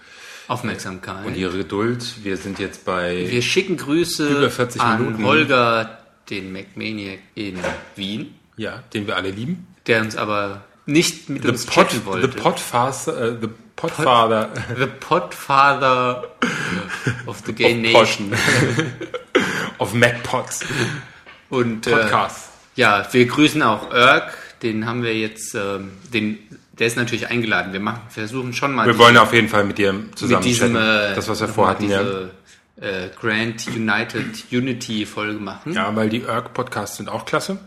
[0.47, 1.25] Aufmerksamkeit.
[1.25, 2.23] und Ihre Geduld.
[2.23, 5.23] Wir sind jetzt bei, Wir schicken Grüße Über 40 an Minuten.
[5.25, 5.99] Holger,
[6.29, 7.59] den MacManiac in
[7.95, 9.67] Wien, ja, den wir alle lieben.
[9.87, 12.27] der uns aber nicht mit The, uns Pod, chatten the wollte.
[12.29, 16.23] Podfather, äh, the Podfather, The Podfather
[17.25, 17.93] of the Gay Of.
[17.93, 18.33] Nation.
[19.79, 20.61] of MacPods.
[21.49, 22.49] Und äh, Podcast.
[22.75, 26.37] ja, wir grüßen auch Irk, den haben wir jetzt, ähm, den,
[26.79, 27.73] der ist natürlich eingeladen.
[27.73, 30.73] Wir machen, versuchen schon mal Wir wollen auf jeden Fall mit dir zusammen mit diesem,
[30.73, 31.11] chatten.
[31.11, 32.01] äh, das, was wir vorhatten, ja.
[32.01, 32.31] diese,
[32.81, 35.73] äh, Grand United Unity Folge machen.
[35.73, 37.57] Ja, weil die Erg-Podcasts sind auch klasse.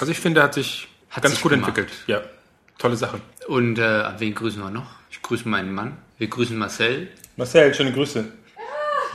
[0.00, 1.68] Also ich finde, er hat sich Hat ganz sich gut gemacht.
[1.70, 1.92] entwickelt.
[2.06, 2.20] Ja,
[2.78, 3.20] tolle Sache.
[3.48, 4.86] Und äh, wen grüßen wir noch?
[5.10, 5.96] Ich grüße meinen Mann.
[6.18, 7.08] Wir grüßen Marcel.
[7.36, 8.24] Marcel, schöne Grüße.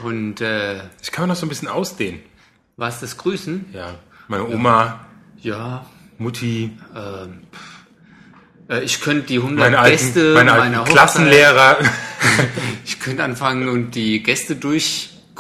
[0.03, 2.19] Und äh, Ich kann man noch so ein bisschen ausdehnen.
[2.75, 3.65] was das Grüßen?
[3.73, 3.95] Ja,
[4.27, 5.05] meine Oma,
[5.41, 5.85] Ja.
[6.19, 6.77] Mutti,
[8.69, 11.77] Äh, ich könnte die 100 meine alten, Gäste meine meiner Klassenlehrer.
[12.85, 14.55] Ich könnte anfangen und die Gäste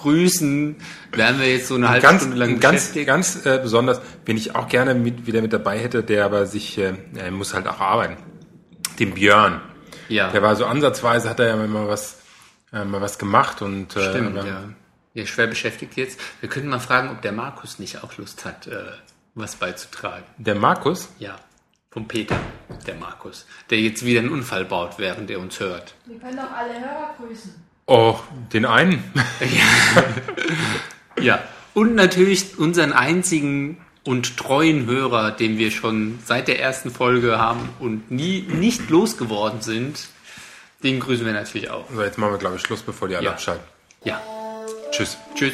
[0.01, 0.75] durchgrüßen.
[1.11, 3.07] Wären wir jetzt so eine halbe ganz, Stunde lang ganz, beschäftigt.
[3.07, 6.77] ganz äh, besonders, wen ich auch gerne mit, wieder mit dabei hätte, der aber sich,
[6.77, 8.17] äh, er muss halt auch arbeiten.
[8.99, 9.61] Den Björn.
[10.09, 12.19] ja, Der war so ansatzweise, hat er ja mal was,
[12.73, 14.63] äh, mal was gemacht und äh, stimmt, aber- ja.
[15.13, 16.19] Ja, schwer beschäftigt jetzt.
[16.41, 18.83] Wir könnten mal fragen, ob der Markus nicht auch Lust hat, äh,
[19.33, 20.23] was beizutragen.
[20.37, 21.37] der Markus, Ja,
[21.89, 22.37] vom Peter,
[22.85, 25.95] der Markus, der jetzt wieder einen Unfall baut, während er uns hört.
[26.05, 27.51] Wir können doch alle Hörer grüßen.
[27.87, 28.15] Oh,
[28.53, 29.03] den einen.
[31.19, 31.39] Ja,
[31.73, 37.69] und natürlich unseren einzigen und treuen Hörer, den wir schon seit der ersten Folge haben
[37.79, 40.09] und nie nicht losgeworden sind,
[40.83, 41.85] den grüßen wir natürlich auch.
[41.91, 43.31] So, jetzt machen wir, glaube ich, Schluss, bevor die alle Ja.
[43.31, 43.65] abschalten.
[44.03, 44.21] Ja,
[44.91, 45.17] Tschüss.
[45.35, 45.53] tschüss.